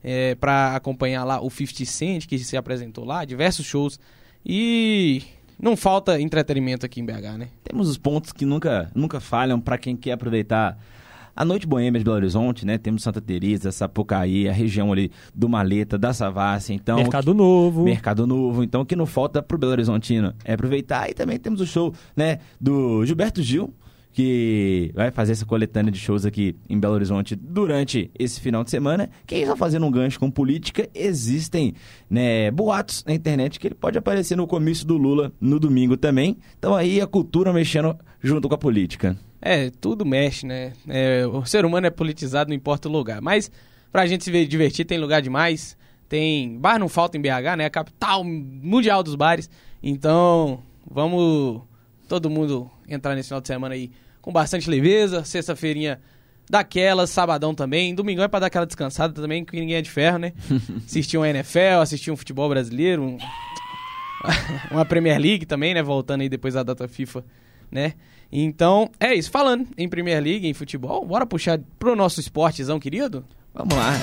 é, 0.03 0.35
para 0.35 0.75
acompanhar 0.75 1.23
lá 1.23 1.41
o 1.41 1.49
50 1.49 1.85
Cent, 1.85 2.25
que 2.27 2.39
se 2.39 2.57
apresentou 2.57 3.05
lá, 3.05 3.25
diversos 3.25 3.65
shows. 3.65 3.99
E 4.45 5.23
não 5.59 5.75
falta 5.75 6.19
entretenimento 6.19 6.85
aqui 6.85 7.01
em 7.01 7.05
BH, 7.05 7.37
né? 7.37 7.47
Temos 7.63 7.89
os 7.89 7.97
pontos 7.97 8.31
que 8.31 8.45
nunca, 8.45 8.89
nunca 8.95 9.19
falham 9.19 9.59
para 9.59 9.77
quem 9.77 9.95
quer 9.95 10.13
aproveitar 10.13 10.77
a 11.35 11.45
Noite 11.45 11.65
Boêmia 11.65 11.97
de 11.97 12.03
Belo 12.03 12.17
Horizonte, 12.17 12.65
né? 12.65 12.77
Temos 12.77 13.03
Santa 13.03 13.21
Teresa, 13.21 13.71
Sapucaí, 13.71 14.49
a 14.49 14.51
região 14.51 14.91
ali 14.91 15.11
do 15.33 15.47
Maleta, 15.47 15.97
da 15.97 16.11
Savassi, 16.13 16.73
então... 16.73 16.97
Mercado 16.97 17.33
Novo. 17.33 17.83
Mercado 17.83 18.27
Novo. 18.27 18.63
Então, 18.63 18.81
o 18.81 18.85
que 18.85 18.95
não 18.95 19.05
falta 19.05 19.41
pro 19.41 19.57
Belo 19.57 19.71
Horizontino 19.71 20.33
é 20.43 20.53
aproveitar. 20.53 21.09
E 21.09 21.13
também 21.13 21.39
temos 21.39 21.61
o 21.61 21.65
show, 21.65 21.93
né, 22.15 22.39
do 22.59 23.05
Gilberto 23.05 23.41
Gil, 23.41 23.73
que 24.11 24.91
vai 24.93 25.11
fazer 25.11 25.33
essa 25.33 25.45
coletânea 25.45 25.91
de 25.91 25.99
shows 25.99 26.25
aqui 26.25 26.55
em 26.67 26.79
Belo 26.79 26.95
Horizonte 26.95 27.35
durante 27.35 28.09
esse 28.17 28.39
final 28.39 28.63
de 28.63 28.71
semana. 28.71 29.09
Quem 29.25 29.41
está 29.41 29.55
fazendo 29.55 29.85
um 29.85 29.91
gancho 29.91 30.19
com 30.19 30.29
política, 30.31 30.89
existem 30.93 31.73
né, 32.09 32.49
boatos 32.51 33.03
na 33.05 33.13
internet 33.13 33.59
que 33.59 33.67
ele 33.67 33.75
pode 33.75 33.97
aparecer 33.97 34.35
no 34.35 34.47
comício 34.47 34.85
do 34.85 34.97
Lula 34.97 35.31
no 35.39 35.59
domingo 35.59 35.95
também. 35.95 36.37
Então 36.57 36.75
aí 36.75 36.99
a 36.99 37.07
cultura 37.07 37.53
mexendo 37.53 37.95
junto 38.21 38.49
com 38.49 38.55
a 38.55 38.57
política. 38.57 39.17
É, 39.41 39.69
tudo 39.69 40.05
mexe, 40.05 40.45
né? 40.45 40.73
É, 40.87 41.25
o 41.25 41.45
ser 41.45 41.63
humano 41.63 41.87
é 41.87 41.89
politizado, 41.89 42.49
não 42.49 42.55
importa 42.55 42.89
o 42.89 42.91
lugar. 42.91 43.21
Mas 43.21 43.49
pra 43.91 44.05
gente 44.05 44.23
se 44.23 44.45
divertir, 44.45 44.85
tem 44.85 44.97
lugar 44.97 45.21
demais. 45.21 45.77
Tem. 46.09 46.57
Bar 46.57 46.79
não 46.79 46.89
falta 46.89 47.17
em 47.17 47.21
BH, 47.21 47.57
né? 47.57 47.65
A 47.65 47.69
capital 47.69 48.23
mundial 48.23 49.03
dos 49.03 49.15
bares. 49.15 49.49
Então, 49.81 50.59
vamos 50.89 51.61
todo 52.07 52.29
mundo 52.29 52.69
entrar 52.89 53.15
nesse 53.15 53.29
final 53.29 53.41
de 53.41 53.47
semana 53.47 53.75
aí 53.75 53.91
com 54.21 54.31
bastante 54.31 54.69
leveza. 54.69 55.23
Sexta-feirinha 55.23 55.99
daquelas, 56.49 57.09
sabadão 57.09 57.53
também. 57.53 57.93
Domingão 57.93 58.23
é 58.23 58.27
pra 58.27 58.39
dar 58.39 58.47
aquela 58.47 58.65
descansada 58.65 59.13
também, 59.13 59.45
que 59.45 59.59
ninguém 59.59 59.75
é 59.75 59.81
de 59.81 59.89
ferro, 59.89 60.17
né? 60.17 60.33
assistir 60.85 61.17
um 61.17 61.25
NFL, 61.25 61.81
assistir 61.81 62.11
um 62.11 62.17
futebol 62.17 62.49
brasileiro, 62.49 63.03
um... 63.03 63.17
uma 64.71 64.83
Premier 64.83 65.19
League 65.19 65.45
também, 65.45 65.73
né? 65.73 65.83
Voltando 65.83 66.21
aí 66.21 66.29
depois 66.29 66.55
da 66.55 66.63
data 66.63 66.87
FIFA, 66.87 67.23
né? 67.71 67.93
Então, 68.31 68.89
é 68.99 69.13
isso. 69.13 69.31
Falando 69.31 69.67
em 69.77 69.87
Premier 69.87 70.21
League, 70.21 70.47
em 70.47 70.53
futebol, 70.53 71.05
bora 71.05 71.25
puxar 71.25 71.59
pro 71.77 71.95
nosso 71.95 72.19
esportezão, 72.19 72.79
querido? 72.79 73.25
Vamos 73.53 73.75
lá. 73.75 73.93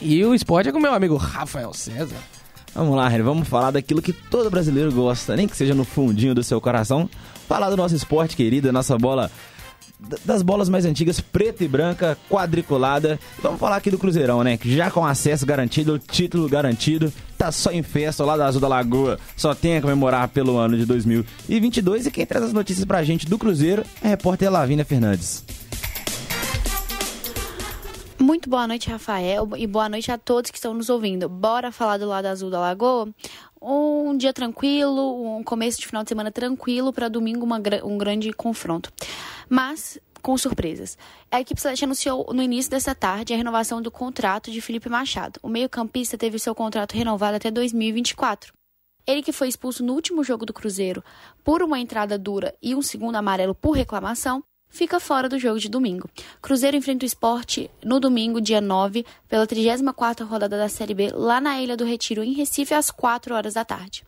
E 0.00 0.24
o 0.24 0.32
esporte 0.34 0.68
é 0.68 0.72
com 0.72 0.78
o 0.78 0.82
meu 0.82 0.94
amigo 0.94 1.16
Rafael 1.16 1.72
César. 1.74 2.37
Vamos 2.78 2.94
lá, 2.94 3.12
Henry, 3.12 3.22
vamos 3.22 3.48
falar 3.48 3.72
daquilo 3.72 4.00
que 4.00 4.12
todo 4.12 4.48
brasileiro 4.48 4.92
gosta, 4.92 5.34
nem 5.34 5.48
que 5.48 5.56
seja 5.56 5.74
no 5.74 5.84
fundinho 5.84 6.32
do 6.32 6.44
seu 6.44 6.60
coração. 6.60 7.10
Falar 7.48 7.70
do 7.70 7.76
nosso 7.76 7.96
esporte 7.96 8.36
querido, 8.36 8.72
nossa 8.72 8.96
bola 8.96 9.28
das 10.24 10.42
bolas 10.42 10.68
mais 10.68 10.84
antigas, 10.84 11.18
preta 11.20 11.64
e 11.64 11.66
branca, 11.66 12.16
quadriculada. 12.30 13.18
Vamos 13.42 13.58
falar 13.58 13.78
aqui 13.78 13.90
do 13.90 13.98
Cruzeirão, 13.98 14.44
né? 14.44 14.56
Já 14.64 14.92
com 14.92 15.04
acesso 15.04 15.44
garantido, 15.44 15.98
título 15.98 16.48
garantido, 16.48 17.12
tá 17.36 17.50
só 17.50 17.72
em 17.72 17.82
festa 17.82 18.24
lá 18.24 18.36
da 18.36 18.46
Azul 18.46 18.60
da 18.60 18.68
Lagoa, 18.68 19.18
só 19.36 19.56
tem 19.56 19.78
a 19.78 19.82
comemorar 19.82 20.28
pelo 20.28 20.56
ano 20.56 20.76
de 20.76 20.86
2022. 20.86 22.06
E 22.06 22.12
quem 22.12 22.24
traz 22.24 22.44
as 22.44 22.52
notícias 22.52 22.84
pra 22.84 23.02
gente 23.02 23.26
do 23.26 23.36
Cruzeiro 23.36 23.82
é 24.00 24.06
a 24.06 24.10
repórter 24.10 24.52
Lavínia 24.52 24.84
Fernandes. 24.84 25.44
Muito 28.28 28.50
boa 28.50 28.66
noite, 28.66 28.90
Rafael, 28.90 29.48
e 29.56 29.66
boa 29.66 29.88
noite 29.88 30.12
a 30.12 30.18
todos 30.18 30.50
que 30.50 30.58
estão 30.58 30.74
nos 30.74 30.90
ouvindo. 30.90 31.30
Bora 31.30 31.72
falar 31.72 31.96
do 31.96 32.06
lado 32.06 32.26
azul 32.26 32.50
da 32.50 32.60
Lagoa? 32.60 33.08
Um 33.58 34.18
dia 34.18 34.34
tranquilo, 34.34 35.38
um 35.38 35.42
começo 35.42 35.80
de 35.80 35.86
final 35.86 36.02
de 36.02 36.10
semana 36.10 36.30
tranquilo, 36.30 36.92
para 36.92 37.08
domingo 37.08 37.46
uma, 37.46 37.58
um 37.84 37.96
grande 37.96 38.30
confronto. 38.34 38.92
Mas 39.48 39.98
com 40.20 40.36
surpresas. 40.36 40.98
A 41.30 41.40
equipe 41.40 41.58
celeste 41.58 41.86
anunciou 41.86 42.28
no 42.34 42.42
início 42.42 42.70
dessa 42.70 42.94
tarde 42.94 43.32
a 43.32 43.36
renovação 43.38 43.80
do 43.80 43.90
contrato 43.90 44.50
de 44.50 44.60
Felipe 44.60 44.90
Machado. 44.90 45.40
O 45.42 45.48
meio-campista 45.48 46.18
teve 46.18 46.38
seu 46.38 46.54
contrato 46.54 46.92
renovado 46.92 47.36
até 47.36 47.50
2024. 47.50 48.52
Ele 49.06 49.22
que 49.22 49.32
foi 49.32 49.48
expulso 49.48 49.82
no 49.82 49.94
último 49.94 50.22
jogo 50.22 50.44
do 50.44 50.52
Cruzeiro 50.52 51.02
por 51.42 51.62
uma 51.62 51.80
entrada 51.80 52.18
dura 52.18 52.54
e 52.60 52.74
um 52.74 52.82
segundo 52.82 53.16
amarelo 53.16 53.54
por 53.54 53.70
reclamação, 53.70 54.44
fica 54.68 55.00
fora 55.00 55.28
do 55.28 55.38
jogo 55.38 55.58
de 55.58 55.68
domingo. 55.68 56.08
Cruzeiro 56.40 56.76
enfrenta 56.76 57.04
o 57.04 57.06
esporte 57.06 57.70
no 57.84 57.98
domingo, 57.98 58.40
dia 58.40 58.60
9, 58.60 59.04
pela 59.28 59.46
34ª 59.46 60.24
rodada 60.24 60.56
da 60.56 60.68
Série 60.68 60.94
B, 60.94 61.10
lá 61.12 61.40
na 61.40 61.60
Ilha 61.60 61.76
do 61.76 61.84
Retiro, 61.84 62.22
em 62.22 62.32
Recife, 62.32 62.74
às 62.74 62.90
4 62.90 63.34
horas 63.34 63.54
da 63.54 63.64
tarde. 63.64 64.04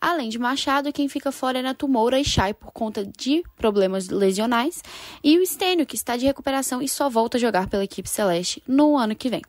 Além 0.00 0.28
de 0.28 0.38
Machado, 0.38 0.92
quem 0.92 1.08
fica 1.08 1.30
fora 1.30 1.58
é 1.58 1.62
Neto 1.62 1.86
Moura 1.86 2.18
e 2.18 2.24
Chay 2.24 2.54
por 2.54 2.72
conta 2.72 3.04
de 3.04 3.42
problemas 3.56 4.08
lesionais, 4.08 4.82
e 5.22 5.38
o 5.38 5.42
Estênio, 5.42 5.86
que 5.86 5.96
está 5.96 6.16
de 6.16 6.26
recuperação 6.26 6.82
e 6.82 6.88
só 6.88 7.08
volta 7.08 7.36
a 7.36 7.40
jogar 7.40 7.68
pela 7.68 7.84
equipe 7.84 8.08
celeste 8.08 8.62
no 8.66 8.96
ano 8.96 9.14
que 9.14 9.28
vem. 9.28 9.42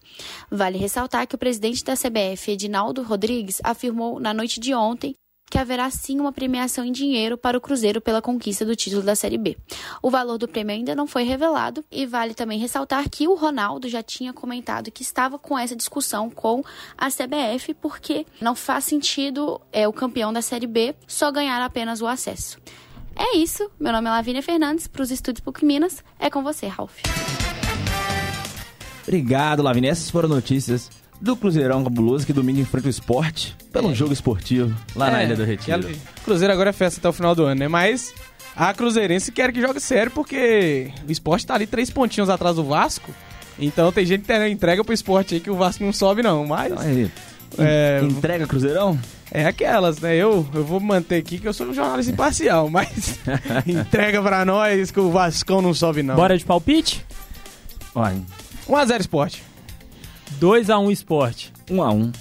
Vale 0.50 0.78
ressaltar 0.78 1.28
que 1.28 1.36
o 1.36 1.40
presidente 1.40 1.84
da 1.84 1.96
CBF, 1.96 2.52
Edinaldo 2.52 3.02
Rodrigues, 3.04 3.60
afirmou 3.64 4.20
na 4.20 4.34
noite 4.34 4.60
de 4.60 4.74
ontem 4.74 5.16
que 5.54 5.60
haverá 5.60 5.88
sim 5.92 6.20
uma 6.20 6.32
premiação 6.32 6.84
em 6.84 6.92
dinheiro 6.92 7.38
para 7.38 7.56
o 7.56 7.62
Cruzeiro 7.62 8.02
pela 8.02 8.24
conquista 8.24 8.66
do 8.66 8.76
título 8.76 9.04
da 9.04 9.16
Série 9.16 9.38
B. 9.38 9.56
O 10.02 10.10
valor 10.10 10.40
do 10.40 10.48
prêmio 10.48 10.74
ainda 10.74 10.96
não 10.96 11.06
foi 11.06 11.22
revelado 11.22 11.86
e 11.92 12.08
vale 12.08 12.34
também 12.34 12.58
ressaltar 12.58 13.08
que 13.08 13.28
o 13.28 13.36
Ronaldo 13.36 13.88
já 13.88 14.02
tinha 14.02 14.34
comentado 14.34 14.90
que 14.90 15.04
estava 15.04 15.38
com 15.38 15.56
essa 15.56 15.76
discussão 15.76 16.28
com 16.28 16.64
a 16.98 17.08
CBF 17.12 17.76
porque 17.76 18.26
não 18.42 18.56
faz 18.56 18.86
sentido 18.86 19.62
é, 19.72 19.88
o 19.88 19.94
campeão 19.94 20.34
da 20.34 20.42
Série 20.42 20.66
B 20.66 20.96
só 21.06 21.32
ganhar 21.32 21.62
apenas 21.62 22.02
o 22.02 22.08
acesso. 22.08 22.58
É 23.16 23.38
isso. 23.38 23.70
Meu 23.80 23.94
nome 23.94 24.08
é 24.08 24.12
Lavínia 24.12 24.42
Fernandes, 24.42 24.88
para 24.88 25.04
os 25.04 25.12
Estúdios 25.12 25.46
PUC 25.46 25.64
Minas. 25.64 26.04
É 26.18 26.32
com 26.32 26.42
você, 26.42 26.66
Ralf. 26.66 26.98
Obrigado, 29.04 29.62
Lavínia. 29.62 29.92
Essas 29.92 30.10
foram 30.10 30.30
notícias 30.30 30.90
do 31.24 31.38
Cruzeirão 31.38 31.86
cabuloso 31.86 32.26
que 32.26 32.34
domingo 32.34 32.60
enfrenta 32.60 32.88
o 32.88 32.90
esporte 32.90 33.56
pelo 33.72 33.92
é. 33.92 33.96
jogo 33.96 34.12
esportivo 34.12 34.76
lá 34.94 35.08
é, 35.08 35.12
na 35.12 35.24
Ilha 35.24 35.36
do 35.38 35.46
Retiro. 35.46 35.90
Cruzeiro 36.26 36.52
agora 36.52 36.72
é 36.72 36.74
festa 36.74 37.00
até 37.00 37.08
o 37.08 37.14
final 37.14 37.34
do 37.34 37.46
ano, 37.46 37.62
né? 37.62 37.68
Mas 37.70 38.14
a 38.54 38.74
Cruzeirense 38.74 39.32
quer 39.32 39.54
que 39.54 39.62
jogue 39.62 39.80
sério 39.80 40.12
porque 40.12 40.92
o 41.08 41.12
esporte 41.12 41.48
tá 41.48 41.56
ali 41.56 41.66
três 41.66 41.90
pontinhos 41.90 42.30
atrás 42.30 42.58
do 42.58 42.64
Vasco. 42.66 43.10
Então 43.58 43.90
tem 43.90 44.06
gente 44.06 44.26
que 44.26 44.48
entrega 44.50 44.84
pro 44.84 44.94
esporte 44.94 45.36
aí 45.36 45.40
que 45.40 45.50
o 45.50 45.56
Vasco 45.56 45.82
não 45.82 45.94
sobe, 45.94 46.22
não. 46.22 46.46
Mas. 46.46 46.74
Então, 46.74 47.10
é, 47.58 48.02
entrega 48.04 48.46
Cruzeirão? 48.46 49.00
É 49.32 49.46
aquelas, 49.46 50.00
né? 50.00 50.16
Eu, 50.18 50.46
eu 50.54 50.66
vou 50.66 50.82
manter 50.82 51.16
aqui 51.16 51.38
que 51.40 51.48
eu 51.48 51.54
sou 51.54 51.68
um 51.68 51.74
jornalista 51.74 52.12
imparcial, 52.12 52.70
mas 52.70 53.18
entrega 53.66 54.22
pra 54.22 54.44
nós 54.44 54.92
que 54.92 55.00
o 55.00 55.10
Vascão 55.10 55.62
não 55.62 55.74
sobe, 55.74 56.04
não. 56.04 56.16
Bora 56.16 56.38
de 56.38 56.44
palpite? 56.44 57.06
Vai. 57.96 58.18
1x0 58.68 59.00
esporte. 59.00 59.53
2x1 60.40 60.92
esporte. 60.92 61.54
1x1. 61.70 62.14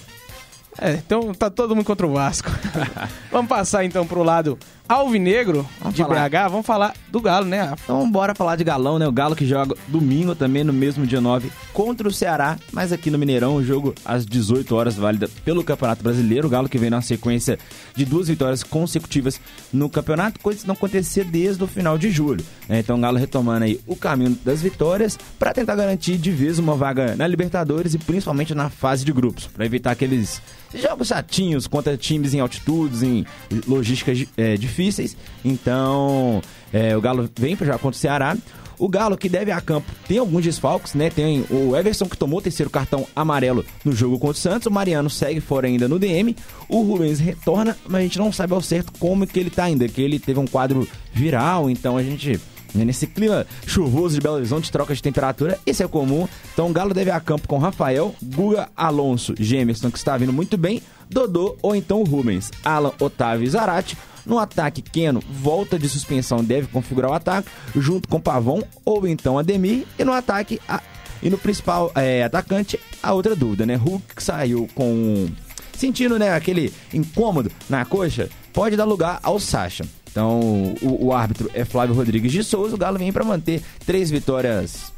É, 0.78 0.92
então 0.92 1.34
tá 1.34 1.50
todo 1.50 1.76
mundo 1.76 1.84
contra 1.84 2.06
o 2.06 2.12
Vasco. 2.12 2.50
Vamos 3.30 3.48
passar 3.48 3.84
então 3.84 4.06
pro 4.06 4.22
lado 4.22 4.58
alvinegro 4.92 5.66
Vamos 5.80 5.94
de 5.94 6.02
falar. 6.02 6.28
BH, 6.28 6.50
vamos 6.50 6.66
falar 6.66 6.94
do 7.10 7.20
Galo, 7.20 7.46
né? 7.46 7.62
Rafa? 7.62 7.82
Então 7.84 8.10
bora 8.10 8.34
falar 8.34 8.56
de 8.56 8.64
Galão, 8.64 8.98
né? 8.98 9.06
O 9.06 9.12
Galo 9.12 9.36
que 9.36 9.46
joga 9.46 9.74
domingo 9.88 10.34
também, 10.34 10.64
no 10.64 10.72
mesmo 10.72 11.06
dia 11.06 11.20
9, 11.20 11.50
contra 11.72 12.08
o 12.08 12.12
Ceará, 12.12 12.58
mas 12.72 12.92
aqui 12.92 13.10
no 13.10 13.18
Mineirão, 13.18 13.56
o 13.56 13.64
jogo 13.64 13.94
às 14.04 14.24
18 14.24 14.74
horas, 14.74 14.94
válida 14.94 15.28
pelo 15.44 15.62
Campeonato 15.64 16.02
Brasileiro. 16.02 16.46
O 16.46 16.50
Galo 16.50 16.68
que 16.68 16.78
vem 16.78 16.90
na 16.90 17.00
sequência 17.02 17.58
de 17.94 18.04
duas 18.04 18.28
vitórias 18.28 18.62
consecutivas 18.62 19.40
no 19.72 19.88
campeonato, 19.88 20.40
coisa 20.40 20.60
que 20.60 20.66
não 20.66 20.74
acontecia 20.74 21.24
desde 21.24 21.62
o 21.62 21.66
final 21.66 21.98
de 21.98 22.10
julho. 22.10 22.44
né? 22.68 22.78
Então 22.80 22.96
o 22.96 23.00
Galo 23.00 23.18
retomando 23.18 23.64
aí 23.64 23.80
o 23.86 23.96
caminho 23.96 24.38
das 24.44 24.62
vitórias 24.62 25.18
para 25.38 25.52
tentar 25.52 25.74
garantir 25.76 26.16
de 26.16 26.30
vez 26.30 26.58
uma 26.58 26.74
vaga 26.74 27.16
na 27.16 27.26
Libertadores 27.26 27.94
e 27.94 27.98
principalmente 27.98 28.54
na 28.54 28.68
fase 28.70 29.04
de 29.04 29.12
grupos, 29.12 29.46
para 29.46 29.64
evitar 29.66 29.90
aqueles 29.90 30.40
jogos 30.74 31.08
chatinhos 31.08 31.66
contra 31.66 31.96
times 31.96 32.32
em 32.34 32.40
altitudes, 32.40 33.02
em 33.02 33.26
logísticas 33.66 34.24
eh, 34.36 34.56
difíceis. 34.56 34.81
Então, 35.44 36.42
eh, 36.72 36.96
o 36.96 37.00
Galo 37.00 37.28
vem 37.38 37.56
jogar 37.56 37.78
contra 37.78 37.96
o 37.96 38.00
Ceará. 38.00 38.36
O 38.78 38.88
Galo 38.88 39.16
que 39.16 39.28
deve 39.28 39.52
a 39.52 39.60
campo 39.60 39.92
tem 40.08 40.18
alguns 40.18 40.42
desfalques, 40.42 40.94
né? 40.94 41.08
Tem 41.08 41.44
o 41.50 41.76
Everson 41.76 42.08
que 42.08 42.16
tomou 42.16 42.40
o 42.40 42.42
terceiro 42.42 42.68
cartão 42.68 43.06
amarelo 43.14 43.64
no 43.84 43.92
jogo 43.92 44.18
contra 44.18 44.36
o 44.36 44.40
Santos. 44.40 44.66
O 44.66 44.70
Mariano 44.70 45.08
segue 45.08 45.40
fora 45.40 45.68
ainda 45.68 45.86
no 45.86 45.98
DM. 45.98 46.34
O 46.68 46.82
Rubens 46.82 47.20
retorna, 47.20 47.76
mas 47.86 48.00
a 48.00 48.02
gente 48.02 48.18
não 48.18 48.32
sabe 48.32 48.54
ao 48.54 48.60
certo 48.60 48.92
como 48.98 49.26
que 49.26 49.38
ele 49.38 49.50
tá 49.50 49.64
ainda. 49.64 49.86
Que 49.86 50.02
ele 50.02 50.18
teve 50.18 50.40
um 50.40 50.46
quadro 50.46 50.88
viral, 51.12 51.70
então 51.70 51.96
a 51.96 52.02
gente 52.02 52.40
né, 52.74 52.84
Nesse 52.84 53.06
clima 53.06 53.46
chuvoso 53.66 54.14
de 54.14 54.20
Belo 54.20 54.36
Horizonte, 54.36 54.72
troca 54.72 54.94
de 54.94 55.02
temperatura, 55.02 55.58
isso 55.66 55.82
é 55.82 55.88
comum. 55.88 56.26
Então 56.52 56.70
o 56.70 56.72
Galo 56.72 56.94
deve 56.94 57.10
a 57.10 57.20
campo 57.20 57.46
com 57.46 57.58
Rafael, 57.58 58.14
Guga, 58.22 58.68
Alonso, 58.76 59.34
Gemerson, 59.38 59.90
que 59.90 59.98
está 59.98 60.16
vindo 60.16 60.32
muito 60.32 60.56
bem, 60.56 60.82
Dodô 61.08 61.56
ou 61.62 61.76
então 61.76 62.02
Rubens, 62.02 62.50
Alan, 62.64 62.92
Otávio 62.98 63.46
e 63.46 63.50
Zarate. 63.50 63.96
No 64.24 64.38
ataque, 64.38 64.80
Keno 64.82 65.20
volta 65.30 65.78
de 65.78 65.88
suspensão, 65.88 66.42
deve 66.44 66.66
configurar 66.68 67.10
o 67.10 67.14
ataque, 67.14 67.48
junto 67.76 68.08
com 68.08 68.20
Pavão 68.20 68.62
ou 68.84 69.06
então 69.06 69.38
Ademir. 69.38 69.84
E 69.98 70.04
no 70.04 70.12
ataque, 70.12 70.60
a- 70.68 70.82
e 71.22 71.30
no 71.30 71.38
principal 71.38 71.90
é, 71.94 72.22
atacante, 72.24 72.78
a 73.02 73.12
outra 73.12 73.34
dúvida, 73.36 73.64
né? 73.66 73.74
Hulk 73.76 74.22
saiu 74.22 74.68
com. 74.74 75.28
sentindo 75.76 76.18
né, 76.18 76.32
aquele 76.34 76.72
incômodo 76.92 77.50
na 77.68 77.84
coxa, 77.84 78.28
pode 78.52 78.76
dar 78.76 78.84
lugar 78.84 79.18
ao 79.22 79.40
Sacha. 79.40 79.84
Então, 80.10 80.40
o, 80.82 81.06
o 81.06 81.12
árbitro 81.14 81.50
é 81.54 81.64
Flávio 81.64 81.94
Rodrigues 81.94 82.30
de 82.30 82.44
Souza. 82.44 82.74
O 82.74 82.78
Galo 82.78 82.98
vem 82.98 83.10
para 83.10 83.24
manter 83.24 83.62
três 83.86 84.10
vitórias 84.10 84.91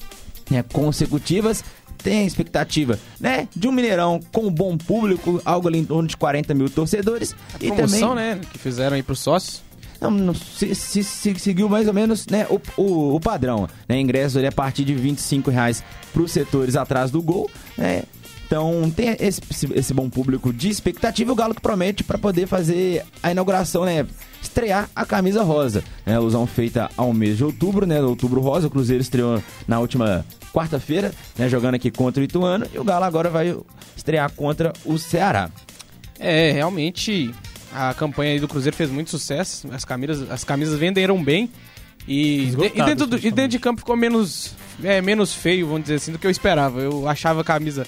né, 0.50 0.62
consecutivas. 0.72 1.64
Tem 2.02 2.20
a 2.20 2.24
expectativa, 2.24 2.98
né, 3.18 3.48
de 3.56 3.66
um 3.66 3.72
Mineirão 3.72 4.20
com 4.32 4.42
um 4.46 4.50
bom 4.50 4.76
público, 4.76 5.40
algo 5.44 5.68
ali 5.68 5.78
em 5.78 5.84
torno 5.84 6.06
de 6.08 6.16
40 6.16 6.52
mil 6.52 6.68
torcedores. 6.68 7.34
e 7.60 7.68
Promoção, 7.68 8.10
também, 8.10 8.34
né? 8.36 8.40
Que 8.52 8.58
fizeram 8.58 8.94
aí 8.96 9.02
pros 9.02 9.20
sócios. 9.20 9.62
não, 10.00 10.10
não, 10.10 10.34
se, 10.34 10.74
se- 10.74 11.02
se- 11.04 11.38
seguiu 11.38 11.66
mais 11.68 11.88
ou 11.88 11.94
menos 11.94 12.26
né, 12.26 12.46
o, 12.50 12.60
o, 12.76 13.14
o 13.16 13.20
padrão. 13.20 13.66
Né, 13.88 13.98
ingresso 14.00 14.36
ali 14.36 14.46
a 14.46 14.52
partir 14.52 14.84
de 14.84 14.94
25 14.94 15.50
reais 15.50 15.82
para 16.12 16.20
os 16.20 16.30
setores 16.30 16.76
atrás 16.76 17.10
do 17.10 17.22
gol. 17.22 17.48
Né, 17.78 18.02
então 18.46 18.90
tem 18.94 19.16
esse, 19.20 19.40
esse- 19.74 19.94
bom 19.94 20.08
público 20.10 20.52
de 20.52 20.68
expectativa. 20.68 21.32
O 21.32 21.34
Galo 21.34 21.54
que 21.54 21.60
promete 21.60 22.02
para 22.04 22.18
poder 22.18 22.46
fazer 22.46 23.04
a 23.22 23.30
inauguração, 23.30 23.84
né? 23.84 24.06
Estrear 24.42 24.88
a 24.94 25.06
camisa 25.06 25.42
rosa. 25.42 25.82
Né, 26.04 26.14
alusão 26.16 26.46
feita 26.46 26.90
ao 26.96 27.12
mês 27.12 27.36
de 27.38 27.44
outubro, 27.44 27.86
né? 27.86 28.00
Outubro 28.02 28.40
rosa. 28.40 28.66
O 28.66 28.70
Cruzeiro 28.70 29.00
estreou 29.02 29.42
na 29.66 29.80
última 29.80 30.24
quarta-feira, 30.52 31.12
né? 31.38 31.48
Jogando 31.48 31.74
aqui 31.76 31.90
contra 31.90 32.20
o 32.20 32.24
Ituano. 32.24 32.66
E 32.72 32.78
o 32.78 32.84
Galo 32.84 33.04
agora 33.04 33.30
vai 33.30 33.56
estrear 33.96 34.30
contra 34.32 34.72
o 34.84 34.98
Ceará. 34.98 35.50
É, 36.18 36.52
realmente 36.52 37.34
a 37.72 37.92
campanha 37.94 38.32
aí 38.32 38.40
do 38.40 38.46
Cruzeiro 38.46 38.76
fez 38.76 38.90
muito 38.90 39.10
sucesso. 39.10 39.66
As 39.72 39.84
camisas, 39.84 40.30
as 40.30 40.44
camisas 40.44 40.78
venderam 40.78 41.22
bem. 41.22 41.50
E, 42.06 42.52
de- 42.54 42.66
e 42.66 42.82
dentro 42.84 43.06
do, 43.06 43.16
e 43.16 43.30
dentro 43.30 43.48
de 43.48 43.58
campo 43.58 43.80
ficou 43.80 43.96
menos, 43.96 44.54
é, 44.82 45.00
menos 45.00 45.32
feio, 45.32 45.66
vamos 45.66 45.82
dizer 45.84 45.94
assim, 45.94 46.12
do 46.12 46.18
que 46.18 46.26
eu 46.26 46.30
esperava. 46.30 46.80
Eu 46.80 47.08
achava 47.08 47.40
a 47.40 47.44
camisa, 47.44 47.86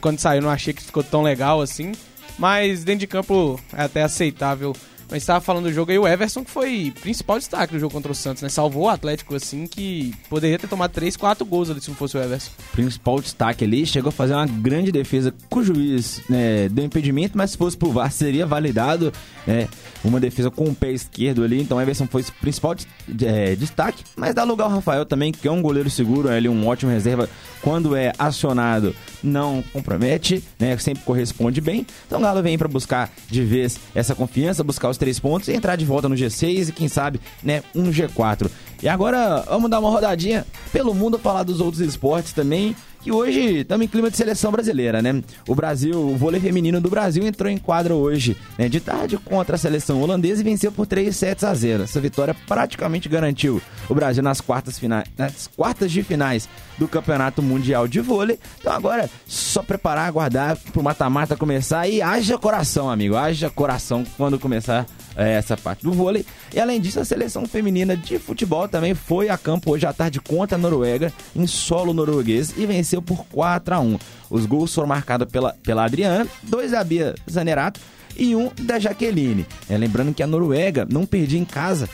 quando 0.00 0.18
saiu, 0.18 0.42
não 0.42 0.50
achei 0.50 0.72
que 0.72 0.82
ficou 0.82 1.02
tão 1.02 1.22
legal 1.22 1.60
assim. 1.60 1.92
Mas 2.38 2.84
dentro 2.84 3.00
de 3.00 3.06
campo 3.06 3.60
é 3.72 3.82
até 3.82 4.02
aceitável. 4.02 4.74
Mas 5.12 5.24
estava 5.24 5.42
falando 5.42 5.64
do 5.64 5.72
jogo 5.74 5.90
aí, 5.90 5.98
o 5.98 6.08
Everson 6.08 6.42
que 6.42 6.50
foi 6.50 6.90
principal 7.02 7.38
destaque 7.38 7.74
do 7.74 7.78
jogo 7.78 7.92
contra 7.92 8.10
o 8.10 8.14
Santos, 8.14 8.42
né? 8.42 8.48
Salvou 8.48 8.84
o 8.84 8.88
Atlético 8.88 9.34
assim, 9.34 9.66
que 9.66 10.14
poderia 10.30 10.58
ter 10.58 10.66
tomado 10.66 10.90
3, 10.90 11.18
4 11.18 11.44
gols 11.44 11.68
ali 11.68 11.82
se 11.82 11.90
não 11.90 11.94
fosse 11.94 12.16
o 12.16 12.22
Everson. 12.22 12.50
principal 12.72 13.20
destaque 13.20 13.62
ali, 13.62 13.84
chegou 13.84 14.08
a 14.08 14.12
fazer 14.12 14.32
uma 14.32 14.46
grande 14.46 14.90
defesa 14.90 15.34
com 15.50 15.58
o 15.58 15.62
juiz 15.62 16.22
né, 16.30 16.66
deu 16.70 16.82
impedimento, 16.82 17.36
mas 17.36 17.50
se 17.50 17.58
fosse 17.58 17.76
pro 17.76 17.92
VAR 17.92 18.10
seria 18.10 18.46
validado 18.46 19.12
né, 19.46 19.68
uma 20.02 20.18
defesa 20.18 20.50
com 20.50 20.64
o 20.64 20.74
pé 20.74 20.92
esquerdo 20.92 21.44
ali, 21.44 21.60
então 21.60 21.76
o 21.76 21.80
Everson 21.82 22.06
foi 22.06 22.22
o 22.22 22.32
principal 22.40 22.74
é, 23.22 23.54
destaque, 23.54 24.02
mas 24.16 24.34
dá 24.34 24.44
lugar 24.44 24.64
ao 24.64 24.70
Rafael 24.70 25.04
também, 25.04 25.30
que 25.30 25.46
é 25.46 25.50
um 25.50 25.60
goleiro 25.60 25.90
seguro, 25.90 26.30
é 26.30 26.36
ali 26.38 26.48
um 26.48 26.66
ótimo 26.66 26.90
reserva, 26.90 27.28
quando 27.60 27.94
é 27.94 28.14
acionado 28.18 28.96
não 29.22 29.62
compromete, 29.74 30.42
né, 30.58 30.74
sempre 30.78 31.04
corresponde 31.04 31.60
bem, 31.60 31.86
então 32.06 32.18
o 32.18 32.22
Galo 32.22 32.42
vem 32.42 32.56
para 32.56 32.68
buscar 32.68 33.12
de 33.28 33.44
vez 33.44 33.78
essa 33.94 34.14
confiança, 34.14 34.64
buscar 34.64 34.88
os 34.88 34.98
três 35.02 35.18
pontos 35.18 35.48
e 35.48 35.52
entrar 35.52 35.74
de 35.74 35.84
volta 35.84 36.08
no 36.08 36.14
G6 36.14 36.68
e 36.68 36.72
quem 36.72 36.86
sabe, 36.86 37.20
né, 37.42 37.64
um 37.74 37.90
G4. 37.90 38.48
E 38.80 38.88
agora 38.88 39.40
vamos 39.48 39.68
dar 39.68 39.80
uma 39.80 39.90
rodadinha 39.90 40.46
pelo 40.72 40.94
mundo, 40.94 41.18
falar 41.18 41.42
dos 41.42 41.60
outros 41.60 41.80
esportes 41.80 42.32
também, 42.32 42.76
que 43.02 43.10
hoje 43.10 43.58
estamos 43.60 43.84
em 43.84 43.88
clima 43.88 44.10
de 44.10 44.16
seleção 44.16 44.52
brasileira, 44.52 45.02
né? 45.02 45.22
O 45.48 45.54
Brasil, 45.54 45.98
o 45.98 46.16
vôlei 46.16 46.40
feminino 46.40 46.80
do 46.80 46.88
Brasil 46.88 47.26
entrou 47.26 47.50
em 47.50 47.58
quadro 47.58 47.96
hoje, 47.96 48.36
né, 48.56 48.68
de 48.68 48.78
tarde 48.80 49.18
contra 49.18 49.56
a 49.56 49.58
seleção 49.58 50.00
holandesa 50.00 50.40
e 50.40 50.44
venceu 50.44 50.70
por 50.70 50.86
3 50.86 51.14
sets 51.14 51.44
a 51.44 51.52
0. 51.52 51.82
Essa 51.82 52.00
vitória 52.00 52.34
praticamente 52.46 53.08
garantiu 53.08 53.60
o 53.88 53.94
Brasil 53.94 54.22
nas 54.22 54.40
quartas, 54.40 54.78
finais, 54.78 55.04
nas 55.18 55.48
quartas 55.48 55.90
de 55.90 56.02
finais 56.02 56.48
do 56.78 56.86
Campeonato 56.86 57.42
Mundial 57.42 57.88
de 57.88 58.00
Vôlei. 58.00 58.38
Então 58.60 58.72
agora 58.72 59.10
só 59.26 59.62
preparar, 59.62 60.06
aguardar 60.06 60.56
pro 60.72 60.82
mata-mata 60.82 61.36
começar 61.36 61.88
e 61.88 62.00
haja 62.00 62.38
coração, 62.38 62.88
amigo, 62.88 63.16
haja 63.16 63.50
coração 63.50 64.04
quando 64.16 64.38
começar 64.38 64.86
essa 65.16 65.56
parte 65.56 65.82
do 65.82 65.92
vôlei. 65.92 66.24
E 66.54 66.60
além 66.60 66.80
disso, 66.80 67.00
a 67.00 67.04
seleção 67.04 67.46
feminina 67.46 67.96
de 67.96 68.18
futebol 68.18 68.68
também 68.68 68.94
foi 68.94 69.28
a 69.28 69.38
campo 69.38 69.72
hoje 69.72 69.86
à 69.86 69.92
tarde 69.92 70.20
contra 70.20 70.56
a 70.56 70.60
Noruega, 70.60 71.12
em 71.34 71.46
solo 71.46 71.92
norueguês, 71.92 72.54
e 72.56 72.66
venceu 72.66 73.02
por 73.02 73.24
4 73.26 73.74
a 73.74 73.80
1 73.80 73.98
Os 74.30 74.46
gols 74.46 74.74
foram 74.74 74.88
marcados 74.88 75.30
pela, 75.30 75.54
pela 75.62 75.84
Adriana, 75.84 76.26
dois 76.42 76.70
da 76.72 76.82
Bia 76.82 77.14
Zanerato 77.30 77.80
e 78.16 78.34
um 78.36 78.50
da 78.60 78.78
Jaqueline. 78.78 79.46
É, 79.68 79.76
lembrando 79.76 80.12
que 80.14 80.22
a 80.22 80.26
Noruega 80.26 80.86
não 80.90 81.04
perdia 81.06 81.38
em 81.38 81.44
casa, 81.44 81.88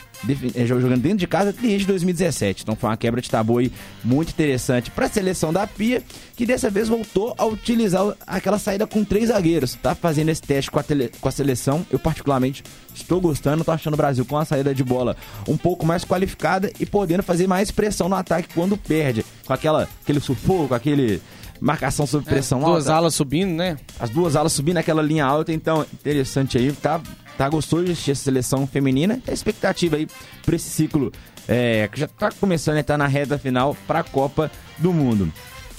é, 0.54 0.66
jogando 0.66 1.00
dentro 1.00 1.18
de 1.18 1.26
casa 1.26 1.52
desde 1.52 1.86
2017. 1.86 2.62
Então 2.62 2.74
foi 2.76 2.90
uma 2.90 2.96
quebra 2.96 3.20
de 3.20 3.30
tabu 3.30 3.58
aí 3.58 3.70
muito 4.04 4.30
interessante 4.30 4.90
para 4.90 5.06
a 5.06 5.08
seleção 5.08 5.52
da 5.52 5.66
Pia, 5.66 6.02
que 6.36 6.44
dessa 6.46 6.68
vez 6.70 6.88
voltou 6.88 7.34
a 7.38 7.44
utilizar 7.46 8.14
aquela 8.26 8.58
saída 8.58 8.86
com 8.86 9.04
três 9.04 9.28
zagueiros. 9.28 9.74
Tá 9.74 9.94
fazendo 9.94 10.28
esse 10.30 10.42
teste 10.42 10.70
com 10.70 10.78
a, 10.78 10.82
tele- 10.82 11.10
com 11.20 11.28
a 11.28 11.32
seleção. 11.32 11.86
Eu, 11.90 11.98
particularmente, 11.98 12.64
estou 12.94 13.20
gostando. 13.20 13.64
Tô 13.64 13.70
achando 13.70 13.94
o 13.94 13.96
Brasil 13.96 14.24
com 14.24 14.36
a 14.36 14.44
saída 14.44 14.74
de 14.74 14.82
bola 14.82 15.16
um 15.46 15.56
pouco 15.56 15.86
mais 15.86 16.04
qualificada 16.04 16.70
e 16.80 16.86
podendo 16.86 17.22
fazer 17.22 17.46
mais 17.46 17.70
pressão 17.70 18.08
no 18.08 18.16
ataque 18.16 18.48
quando 18.54 18.76
perde. 18.76 19.24
Com 19.46 19.52
aquela, 19.52 19.88
aquele 20.02 20.20
sufoco, 20.20 20.74
aquele 20.74 21.20
marcação 21.60 22.06
sob 22.06 22.24
pressão 22.24 22.60
É, 22.60 22.64
duas 22.64 22.86
alta 22.86 22.98
alas 22.98 23.14
subindo, 23.14 23.52
né? 23.52 23.76
as 23.98 24.10
duas 24.10 24.36
alas 24.36 24.52
subindo 24.52 24.74
naquela 24.76 25.02
linha 25.02 25.24
alta, 25.24 25.52
então 25.52 25.84
interessante 25.92 26.56
aí, 26.58 26.72
tá, 26.72 27.00
tá 27.36 27.48
gostoso 27.48 27.84
de 27.84 27.92
assistir 27.92 28.12
essa 28.12 28.24
seleção 28.24 28.66
feminina. 28.66 29.20
A 29.26 29.32
expectativa 29.32 29.96
aí 29.96 30.06
pra 30.44 30.56
esse 30.56 30.68
ciclo 30.68 31.12
é, 31.46 31.88
que 31.92 31.98
já 32.00 32.06
tá 32.08 32.30
começando 32.30 32.76
a 32.76 32.80
estar 32.80 32.98
na 32.98 33.06
reta 33.06 33.38
final 33.38 33.76
pra 33.86 34.02
Copa 34.02 34.50
do 34.78 34.92
Mundo. 34.92 35.32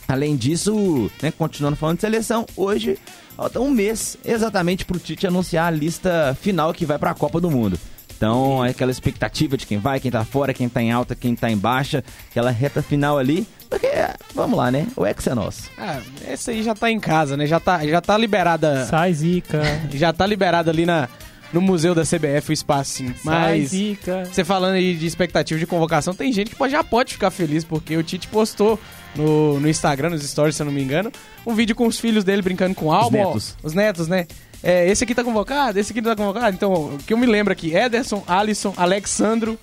Além 0.08 0.36
disso, 0.36 1.10
né, 1.22 1.32
continuando 1.32 1.76
falando 1.78 1.98
de 1.98 2.02
seleção, 2.02 2.46
hoje 2.58 2.98
falta 3.36 3.60
um 3.60 3.70
mês 3.70 4.18
exatamente 4.26 4.84
pro 4.84 4.98
Tite 4.98 5.28
anunciar 5.28 5.68
a 5.68 5.72
lista 5.72 6.36
final 6.42 6.74
que 6.74 6.86
vai 6.86 6.98
pra 6.98 7.14
Copa 7.14 7.40
do 7.40 7.52
Mundo. 7.52 7.80
Então, 8.20 8.66
é 8.66 8.72
aquela 8.72 8.92
expectativa 8.92 9.56
de 9.56 9.66
quem 9.66 9.78
vai, 9.78 9.98
quem 9.98 10.12
tá 10.12 10.26
fora, 10.26 10.54
quem 10.54 10.68
tá 10.68 10.82
em 10.82 10.92
alta, 10.92 11.16
quem 11.16 11.34
tá 11.38 11.50
em 11.50 11.56
baixa, 11.56 12.04
aquela 12.30 12.52
reta 12.52 12.82
final 12.82 13.18
ali. 13.18 13.48
Porque, 13.70 13.88
vamos 14.36 14.58
lá, 14.58 14.70
né? 14.70 14.88
O 14.98 15.06
ex 15.08 15.26
é 15.26 15.34
nosso. 15.34 15.70
Ah, 15.78 16.02
essa 16.28 16.52
aí 16.52 16.62
já 16.62 16.76
tá 16.76 16.92
em 16.92 17.00
casa, 17.00 17.38
né? 17.38 17.46
Já 17.48 17.62
tá, 17.62 17.88
já 17.88 18.02
tá 18.02 18.18
liberada. 18.18 18.86
Sai 18.88 19.14
zica, 19.14 19.62
Já 19.94 20.12
tá 20.12 20.26
liberada 20.28 20.70
ali 20.70 20.86
na, 20.86 21.08
no 21.54 21.62
museu 21.62 21.96
da 21.96 22.02
CBF 22.02 22.50
o 22.50 22.52
espacinho. 22.52 23.16
sai 23.24 23.60
Mas 23.60 23.70
zica. 23.70 24.26
você 24.26 24.44
falando 24.44 24.74
aí 24.74 24.96
de 24.98 25.06
expectativa 25.08 25.58
de 25.58 25.66
convocação, 25.66 26.14
tem 26.14 26.34
gente 26.34 26.50
que 26.50 26.58
pode, 26.58 26.74
já 26.74 26.84
pode 26.84 27.14
ficar 27.14 27.32
feliz, 27.32 27.64
porque 27.64 27.96
o 27.96 28.04
Tite 28.04 28.28
postou 28.28 28.78
no, 29.16 29.62
no 29.62 29.70
Instagram, 29.70 30.10
nos 30.10 30.28
stories, 30.30 30.58
se 30.58 30.62
eu 30.62 30.66
não 30.66 30.74
me 30.74 30.84
engano, 30.84 31.10
um 31.48 31.56
vídeo 31.56 31.74
com 31.74 31.88
os 31.88 31.98
filhos 31.98 32.26
dele 32.26 32.42
brincando 32.42 32.76
com 32.76 32.92
álbum. 32.92 33.18
ó, 33.18 33.28
netos. 33.28 33.56
Os 33.64 33.74
netos, 33.74 34.10
né? 34.10 34.28
É, 34.62 34.90
esse 34.90 35.04
aqui 35.04 35.16
tá 35.16 35.24
convocado, 35.24 35.80
esse 35.80 35.92
aqui 35.92 36.02
não 36.02 36.10
tá 36.10 36.16
convocado. 36.16 36.56
Então, 36.56 36.72
o 36.74 36.98
que 36.98 37.14
eu 37.14 37.18
me 37.18 37.26
lembro 37.26 37.54
aqui, 37.54 37.74
Ederson, 37.74 38.24
Alisson, 38.28 38.74
Alexandro 38.76 39.58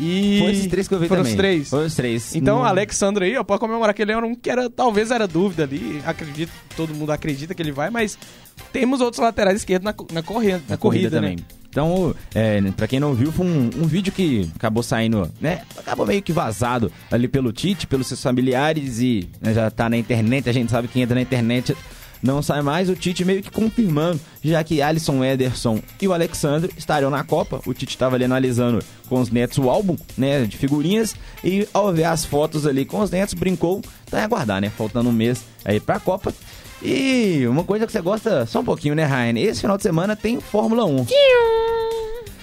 e... 0.00 0.38
Foi 0.40 0.52
esses 0.52 0.66
três 0.66 0.88
que 0.88 0.94
eu 0.94 0.98
vi 0.98 1.06
Foram 1.06 1.22
também. 1.22 1.32
os 1.32 1.36
três. 1.36 1.70
Foi 1.70 1.86
os 1.86 1.94
três. 1.94 2.34
Então, 2.34 2.58
Não- 2.58 2.64
Alexandre 2.64 3.26
aí, 3.26 3.36
ó, 3.36 3.44
pode 3.44 3.60
comemorar 3.60 3.94
que 3.94 4.02
ele 4.02 4.12
era 4.12 4.26
um 4.26 4.34
que 4.34 4.50
era, 4.50 4.68
talvez 4.68 5.10
era 5.10 5.28
dúvida 5.28 5.62
ali. 5.62 6.02
Acredito, 6.04 6.50
todo 6.76 6.94
mundo 6.94 7.12
acredita 7.12 7.54
que 7.54 7.62
ele 7.62 7.72
vai, 7.72 7.90
mas 7.90 8.18
temos 8.72 9.00
outros 9.00 9.22
laterais 9.22 9.58
esquerdos 9.58 9.84
na, 9.84 9.92
co- 9.92 10.06
na, 10.12 10.22
corrida, 10.22 10.60
na, 10.68 10.76
corrida, 10.76 11.20
né? 11.20 11.28
também. 11.30 11.46
Então, 11.68 12.14
é, 12.34 12.60
para 12.76 12.86
quem 12.86 13.00
não 13.00 13.14
viu, 13.14 13.32
foi 13.32 13.46
um, 13.46 13.70
um, 13.76 13.86
vídeo 13.86 14.12
que 14.12 14.50
acabou 14.56 14.82
saindo, 14.82 15.30
né? 15.40 15.62
Acabou 15.78 16.04
meio 16.04 16.20
que 16.20 16.32
vazado 16.32 16.92
ali 17.10 17.26
pelo 17.28 17.50
Tite, 17.52 17.86
pelos 17.86 18.08
seus 18.08 18.22
familiares 18.22 18.98
e 18.98 19.28
né, 19.40 19.54
já 19.54 19.70
tá 19.70 19.88
na 19.88 19.96
internet. 19.96 20.50
A 20.50 20.52
gente 20.52 20.70
sabe 20.70 20.88
que 20.88 21.00
entra 21.00 21.14
na 21.14 21.22
internet 21.22 21.74
não 22.22 22.40
sai 22.40 22.62
mais, 22.62 22.88
o 22.88 22.94
Tite 22.94 23.24
meio 23.24 23.42
que 23.42 23.50
confirmando, 23.50 24.20
já 24.42 24.62
que 24.62 24.80
Alisson 24.80 25.24
Ederson 25.24 25.80
e 26.00 26.06
o 26.06 26.12
Alexandre 26.12 26.72
estariam 26.76 27.10
na 27.10 27.24
Copa. 27.24 27.60
O 27.66 27.74
Tite 27.74 27.94
estava 27.94 28.14
ali 28.14 28.24
analisando 28.24 28.78
com 29.08 29.20
os 29.20 29.30
netos 29.30 29.58
o 29.58 29.68
álbum, 29.68 29.96
né, 30.16 30.44
de 30.44 30.56
figurinhas, 30.56 31.16
e 31.42 31.68
ao 31.74 31.92
ver 31.92 32.04
as 32.04 32.24
fotos 32.24 32.66
ali 32.66 32.84
com 32.84 33.00
os 33.00 33.10
netos, 33.10 33.34
brincou, 33.34 33.82
tá 34.10 34.20
em 34.20 34.24
aguardar, 34.24 34.60
né, 34.60 34.70
faltando 34.70 35.08
um 35.08 35.12
mês 35.12 35.42
aí 35.64 35.80
pra 35.80 35.98
Copa. 35.98 36.32
E 36.80 37.46
uma 37.46 37.64
coisa 37.64 37.86
que 37.86 37.92
você 37.92 38.00
gosta 38.00 38.46
só 38.46 38.60
um 38.60 38.64
pouquinho, 38.64 38.94
né, 38.94 39.04
Ryan? 39.04 39.38
Esse 39.38 39.60
final 39.60 39.76
de 39.76 39.82
semana 39.82 40.16
tem 40.16 40.40
Fórmula 40.40 40.84
1. 40.84 41.06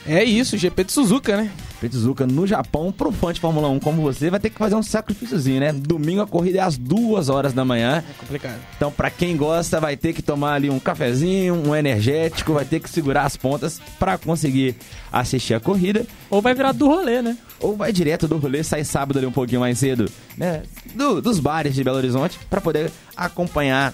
É 0.07 0.23
isso, 0.23 0.57
GP 0.57 0.85
de 0.85 0.91
Suzuka, 0.91 1.37
né? 1.37 1.51
Petsuzuka 1.79 2.27
no 2.27 2.45
Japão, 2.45 2.91
pro 2.91 3.11
fã 3.11 3.31
de 3.31 3.39
Fórmula 3.39 3.69
1 3.69 3.79
como 3.79 4.01
você, 4.01 4.29
vai 4.29 4.39
ter 4.39 4.49
que 4.49 4.57
fazer 4.57 4.75
um 4.75 4.83
sacrifíciozinho, 4.83 5.59
né? 5.59 5.71
Domingo 5.71 6.21
a 6.21 6.27
corrida 6.27 6.59
é 6.59 6.61
às 6.61 6.77
duas 6.77 7.29
horas 7.29 7.53
da 7.53 7.63
manhã. 7.63 8.03
É 8.07 8.13
complicado. 8.19 8.59
Então, 8.75 8.91
para 8.91 9.09
quem 9.09 9.37
gosta, 9.37 9.79
vai 9.79 9.95
ter 9.95 10.13
que 10.13 10.21
tomar 10.21 10.55
ali 10.55 10.69
um 10.69 10.79
cafezinho, 10.79 11.55
um 11.55 11.75
energético, 11.75 12.53
vai 12.53 12.65
ter 12.65 12.79
que 12.79 12.89
segurar 12.89 13.23
as 13.23 13.37
pontas 13.37 13.81
para 13.97 14.17
conseguir 14.17 14.75
assistir 15.11 15.53
a 15.53 15.59
corrida. 15.59 16.05
Ou 16.29 16.41
vai 16.41 16.53
virar 16.53 16.71
do 16.71 16.87
rolê, 16.87 17.21
né? 17.21 17.37
Ou 17.59 17.75
vai 17.75 17.91
direto 17.91 18.27
do 18.27 18.37
rolê, 18.37 18.63
sai 18.63 18.83
sábado 18.83 19.17
ali 19.17 19.25
um 19.25 19.31
pouquinho 19.31 19.61
mais 19.61 19.77
cedo, 19.79 20.09
né? 20.37 20.63
Do, 20.95 21.21
dos 21.21 21.39
bares 21.39 21.73
de 21.73 21.83
Belo 21.83 21.97
Horizonte, 21.97 22.39
para 22.49 22.61
poder 22.61 22.91
acompanhar 23.15 23.93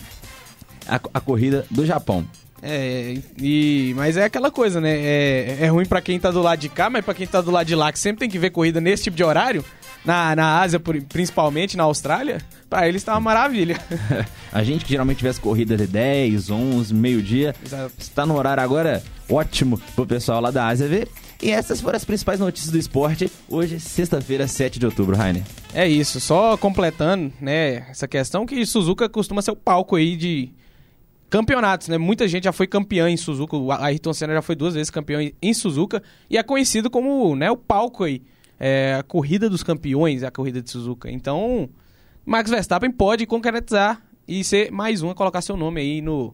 a, 0.88 0.96
a 1.14 1.20
corrida 1.20 1.66
do 1.70 1.86
Japão. 1.86 2.26
É, 2.68 3.20
e, 3.40 3.94
mas 3.96 4.18
é 4.18 4.24
aquela 4.24 4.50
coisa, 4.50 4.82
né? 4.82 4.90
É, 4.92 5.58
é 5.62 5.68
ruim 5.68 5.86
para 5.86 6.02
quem 6.02 6.20
tá 6.20 6.32
do 6.32 6.42
lado 6.42 6.60
de 6.60 6.68
cá, 6.68 6.90
mas 6.90 7.06
para 7.06 7.14
quem 7.14 7.28
tá 7.28 7.40
do 7.40 7.52
lado 7.52 7.68
de 7.68 7.76
lá, 7.76 7.92
que 7.92 8.00
sempre 8.00 8.22
tem 8.22 8.30
que 8.30 8.40
ver 8.40 8.50
corrida 8.50 8.82
nesse 8.82 9.04
tipo 9.04 9.16
de 9.16 9.24
horário, 9.24 9.64
na, 10.04 10.36
na 10.36 10.60
Ásia 10.62 10.82
principalmente, 11.08 11.78
na 11.78 11.84
Austrália, 11.84 12.42
para 12.68 12.88
eles 12.90 13.04
tá 13.04 13.14
uma 13.14 13.20
maravilha. 13.20 13.80
a 14.52 14.64
gente 14.64 14.84
que 14.84 14.90
geralmente 14.90 15.18
tivesse 15.18 15.40
corrida 15.40 15.78
de 15.78 15.86
10, 15.86 16.50
11, 16.50 16.92
meio-dia, 16.92 17.54
está 18.00 18.26
no 18.26 18.36
horário 18.36 18.64
agora 18.64 19.04
ótimo 19.30 19.80
pro 19.96 20.08
pessoal 20.08 20.42
lá 20.42 20.50
da 20.50 20.66
Ásia 20.66 20.88
ver. 20.88 21.08
E 21.44 21.52
essas 21.52 21.80
foram 21.80 21.98
as 21.98 22.06
principais 22.06 22.40
notícias 22.40 22.72
do 22.72 22.80
esporte. 22.80 23.32
Hoje, 23.48 23.80
sexta-feira, 23.80 24.48
7 24.48 24.80
de 24.80 24.88
outubro, 24.88 25.16
Rainer. 25.16 25.44
É 25.72 25.88
isso, 25.88 26.20
só 26.20 26.58
completando, 26.58 27.32
né, 27.40 27.86
essa 27.92 28.08
questão 28.08 28.44
que 28.44 28.66
Suzuka 28.66 29.08
costuma 29.08 29.44
ser 29.44 29.52
o 29.52 29.56
palco 29.56 29.96
aí 29.96 30.16
de 30.16 30.50
campeonatos, 31.30 31.88
né? 31.88 31.98
Muita 31.98 32.28
gente 32.28 32.46
já 32.46 32.52
foi 32.52 32.68
campeã 32.68 33.10
em 33.10 33.18
Suzuka. 33.18 33.56
O 33.58 33.72
Ayrton 33.72 34.14
Senna 34.14 34.34
já 34.34 34.42
foi 34.42 34.56
duas 34.56 34.74
vezes 34.74 34.90
campeão 34.90 35.20
em 35.42 35.54
Suzuka 35.54 36.02
e 36.30 36.38
é 36.38 36.44
conhecido 36.44 36.90
como 36.90 37.36
né, 37.36 37.50
o 37.52 37.58
palco 37.58 38.04
aí. 38.04 38.22
É 38.60 38.96
a 39.00 39.04
corrida 39.04 39.50
dos 39.50 39.64
campeões, 39.64 40.24
a 40.24 40.32
corrida 40.32 40.62
de 40.62 40.70
Suzuka. 40.70 41.12
Então, 41.12 41.70
Max 42.26 42.50
Verstappen 42.50 42.90
pode 42.90 43.26
concretizar 43.26 44.02
e 44.28 44.44
ser 44.44 44.72
mais 44.72 45.02
um 45.04 45.10
a 45.10 45.16
colocar 45.16 45.42
seu 45.42 45.58
nome 45.58 45.82
aí 45.82 46.02
no 46.02 46.34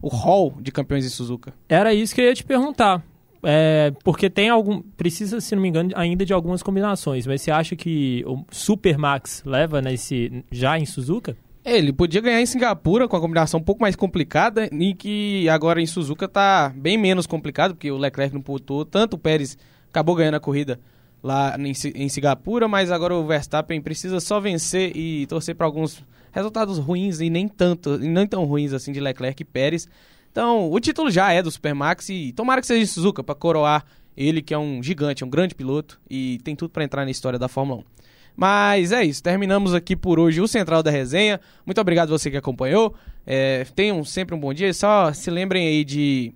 o 0.00 0.08
hall 0.08 0.56
de 0.60 0.70
campeões 0.70 1.04
de 1.04 1.10
Suzuka. 1.10 1.52
Era 1.68 1.92
isso 1.92 2.14
que 2.14 2.20
eu 2.20 2.26
ia 2.26 2.34
te 2.34 2.44
perguntar. 2.44 3.02
É, 3.42 3.92
porque 4.02 4.28
tem 4.28 4.48
algum. 4.48 4.80
Precisa, 4.80 5.40
se 5.40 5.54
não 5.54 5.62
me 5.62 5.68
engano, 5.68 5.90
ainda 5.94 6.24
de 6.24 6.32
algumas 6.32 6.62
combinações. 6.62 7.26
Mas 7.26 7.42
você 7.42 7.50
acha 7.50 7.76
que 7.76 8.24
o 8.26 8.44
Super 8.50 8.98
Max 8.98 9.42
leva 9.44 9.80
nesse 9.80 10.44
já 10.50 10.78
em 10.78 10.86
Suzuka? 10.86 11.36
Ele 11.70 11.92
podia 11.92 12.22
ganhar 12.22 12.40
em 12.40 12.46
Singapura 12.46 13.06
com 13.06 13.14
a 13.14 13.20
combinação 13.20 13.60
um 13.60 13.62
pouco 13.62 13.82
mais 13.82 13.94
complicada 13.94 14.70
e 14.72 14.94
que 14.94 15.46
agora 15.50 15.82
em 15.82 15.86
Suzuka 15.86 16.26
tá 16.26 16.72
bem 16.74 16.96
menos 16.96 17.26
complicado, 17.26 17.74
porque 17.74 17.90
o 17.90 17.98
Leclerc 17.98 18.32
não 18.32 18.40
pontuou, 18.40 18.86
tanto 18.86 19.14
o 19.14 19.18
Pérez 19.18 19.58
acabou 19.90 20.14
ganhando 20.14 20.36
a 20.36 20.40
corrida 20.40 20.80
lá 21.22 21.56
em, 21.58 21.72
em 21.94 22.08
Singapura, 22.08 22.66
mas 22.66 22.90
agora 22.90 23.14
o 23.14 23.26
Verstappen 23.26 23.82
precisa 23.82 24.18
só 24.18 24.40
vencer 24.40 24.96
e 24.96 25.26
torcer 25.26 25.54
para 25.54 25.66
alguns 25.66 26.02
resultados 26.32 26.78
ruins 26.78 27.20
e 27.20 27.28
nem 27.28 27.46
tanto, 27.46 27.96
e 27.96 28.08
nem 28.08 28.26
tão 28.26 28.46
ruins 28.46 28.72
assim 28.72 28.90
de 28.90 28.98
Leclerc 28.98 29.42
e 29.42 29.44
Pérez. 29.44 29.86
Então, 30.32 30.72
o 30.72 30.80
título 30.80 31.10
já 31.10 31.32
é 31.32 31.42
do 31.42 31.50
Supermax 31.50 32.08
e 32.08 32.32
tomara 32.32 32.62
que 32.62 32.66
seja 32.66 32.80
de 32.80 32.90
Suzuka 32.90 33.22
para 33.22 33.34
coroar 33.34 33.84
ele 34.16 34.40
que 34.40 34.54
é 34.54 34.58
um 34.58 34.82
gigante, 34.82 35.22
um 35.22 35.28
grande 35.28 35.54
piloto 35.54 36.00
e 36.08 36.38
tem 36.42 36.56
tudo 36.56 36.70
para 36.70 36.82
entrar 36.82 37.04
na 37.04 37.10
história 37.10 37.38
da 37.38 37.46
Fórmula 37.46 37.80
1. 37.80 37.97
Mas 38.40 38.92
é 38.92 39.02
isso, 39.02 39.20
terminamos 39.20 39.74
aqui 39.74 39.96
por 39.96 40.20
hoje 40.20 40.40
o 40.40 40.46
Central 40.46 40.80
da 40.80 40.92
Resenha. 40.92 41.40
Muito 41.66 41.80
obrigado 41.80 42.10
você 42.10 42.30
que 42.30 42.36
acompanhou. 42.36 42.94
É, 43.26 43.66
tenham 43.74 44.04
sempre 44.04 44.32
um 44.32 44.38
bom 44.38 44.54
dia. 44.54 44.72
Só 44.72 45.12
se 45.12 45.28
lembrem 45.28 45.66
aí 45.66 45.84
de 45.84 46.32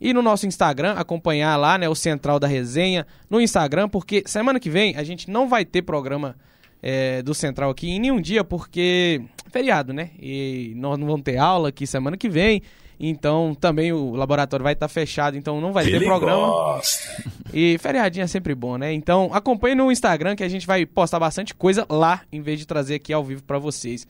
ir 0.00 0.14
no 0.14 0.22
nosso 0.22 0.46
Instagram, 0.46 0.92
acompanhar 0.92 1.54
lá, 1.58 1.76
né, 1.76 1.86
o 1.86 1.94
Central 1.94 2.40
da 2.40 2.46
Resenha 2.46 3.06
no 3.28 3.42
Instagram, 3.42 3.90
porque 3.90 4.22
semana 4.24 4.58
que 4.58 4.70
vem 4.70 4.96
a 4.96 5.04
gente 5.04 5.30
não 5.30 5.46
vai 5.46 5.66
ter 5.66 5.82
programa 5.82 6.34
é, 6.82 7.22
do 7.22 7.34
Central 7.34 7.70
aqui 7.70 7.90
em 7.90 8.00
nenhum 8.00 8.20
dia, 8.20 8.44
porque 8.44 9.22
feriado, 9.50 9.92
né? 9.92 10.10
E 10.18 10.72
nós 10.76 10.98
não 10.98 11.06
vamos 11.06 11.22
ter 11.22 11.38
aula 11.38 11.68
aqui 11.68 11.86
semana 11.86 12.16
que 12.16 12.28
vem. 12.28 12.62
Então 12.98 13.54
também 13.54 13.92
o 13.92 14.14
laboratório 14.14 14.62
vai 14.62 14.72
estar 14.72 14.88
fechado, 14.88 15.36
então 15.36 15.60
não 15.60 15.72
vai 15.72 15.86
Ele 15.86 15.98
ter 15.98 16.04
programa. 16.04 16.46
Gosta. 16.46 17.32
E 17.52 17.76
feriadinho 17.78 18.24
é 18.24 18.26
sempre 18.26 18.54
bom, 18.54 18.76
né? 18.76 18.92
Então 18.92 19.30
acompanhe 19.32 19.74
no 19.74 19.90
Instagram 19.90 20.36
que 20.36 20.44
a 20.44 20.48
gente 20.48 20.66
vai 20.66 20.86
postar 20.86 21.18
bastante 21.18 21.54
coisa 21.54 21.86
lá, 21.88 22.22
em 22.32 22.40
vez 22.40 22.58
de 22.58 22.66
trazer 22.66 22.96
aqui 22.96 23.12
ao 23.12 23.24
vivo 23.24 23.42
para 23.42 23.58
vocês. 23.58 24.06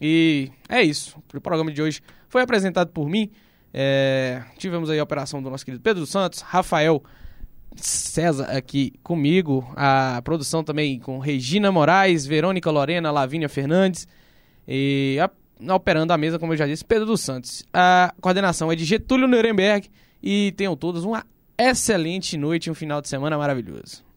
E 0.00 0.50
é 0.68 0.82
isso. 0.82 1.16
O 1.34 1.40
programa 1.40 1.72
de 1.72 1.82
hoje 1.82 2.00
foi 2.28 2.42
apresentado 2.42 2.90
por 2.90 3.08
mim. 3.08 3.30
É... 3.72 4.42
tivemos 4.56 4.88
aí 4.88 4.98
a 4.98 5.02
operação 5.02 5.42
do 5.42 5.50
nosso 5.50 5.64
querido 5.64 5.82
Pedro 5.82 6.06
Santos, 6.06 6.40
Rafael 6.40 7.02
César 7.86 8.44
aqui 8.44 8.92
comigo, 9.02 9.70
a 9.76 10.20
produção 10.24 10.64
também 10.64 10.98
com 10.98 11.18
Regina 11.18 11.70
Moraes, 11.70 12.26
Verônica 12.26 12.70
Lorena, 12.70 13.10
Lavínia 13.10 13.48
Fernandes 13.48 14.06
e 14.66 15.18
a 15.20 15.30
operando 15.74 16.12
a 16.12 16.18
mesa, 16.18 16.38
como 16.38 16.52
eu 16.52 16.56
já 16.56 16.66
disse, 16.66 16.84
Pedro 16.84 17.06
dos 17.06 17.20
Santos. 17.20 17.64
A 17.72 18.14
coordenação 18.20 18.70
é 18.70 18.76
de 18.76 18.84
Getúlio 18.84 19.26
Nuremberg 19.26 19.88
e 20.22 20.52
tenham 20.56 20.76
todos 20.76 21.04
uma 21.04 21.24
excelente 21.58 22.36
noite 22.36 22.66
e 22.66 22.70
um 22.70 22.74
final 22.74 23.00
de 23.00 23.08
semana 23.08 23.36
maravilhoso. 23.36 24.07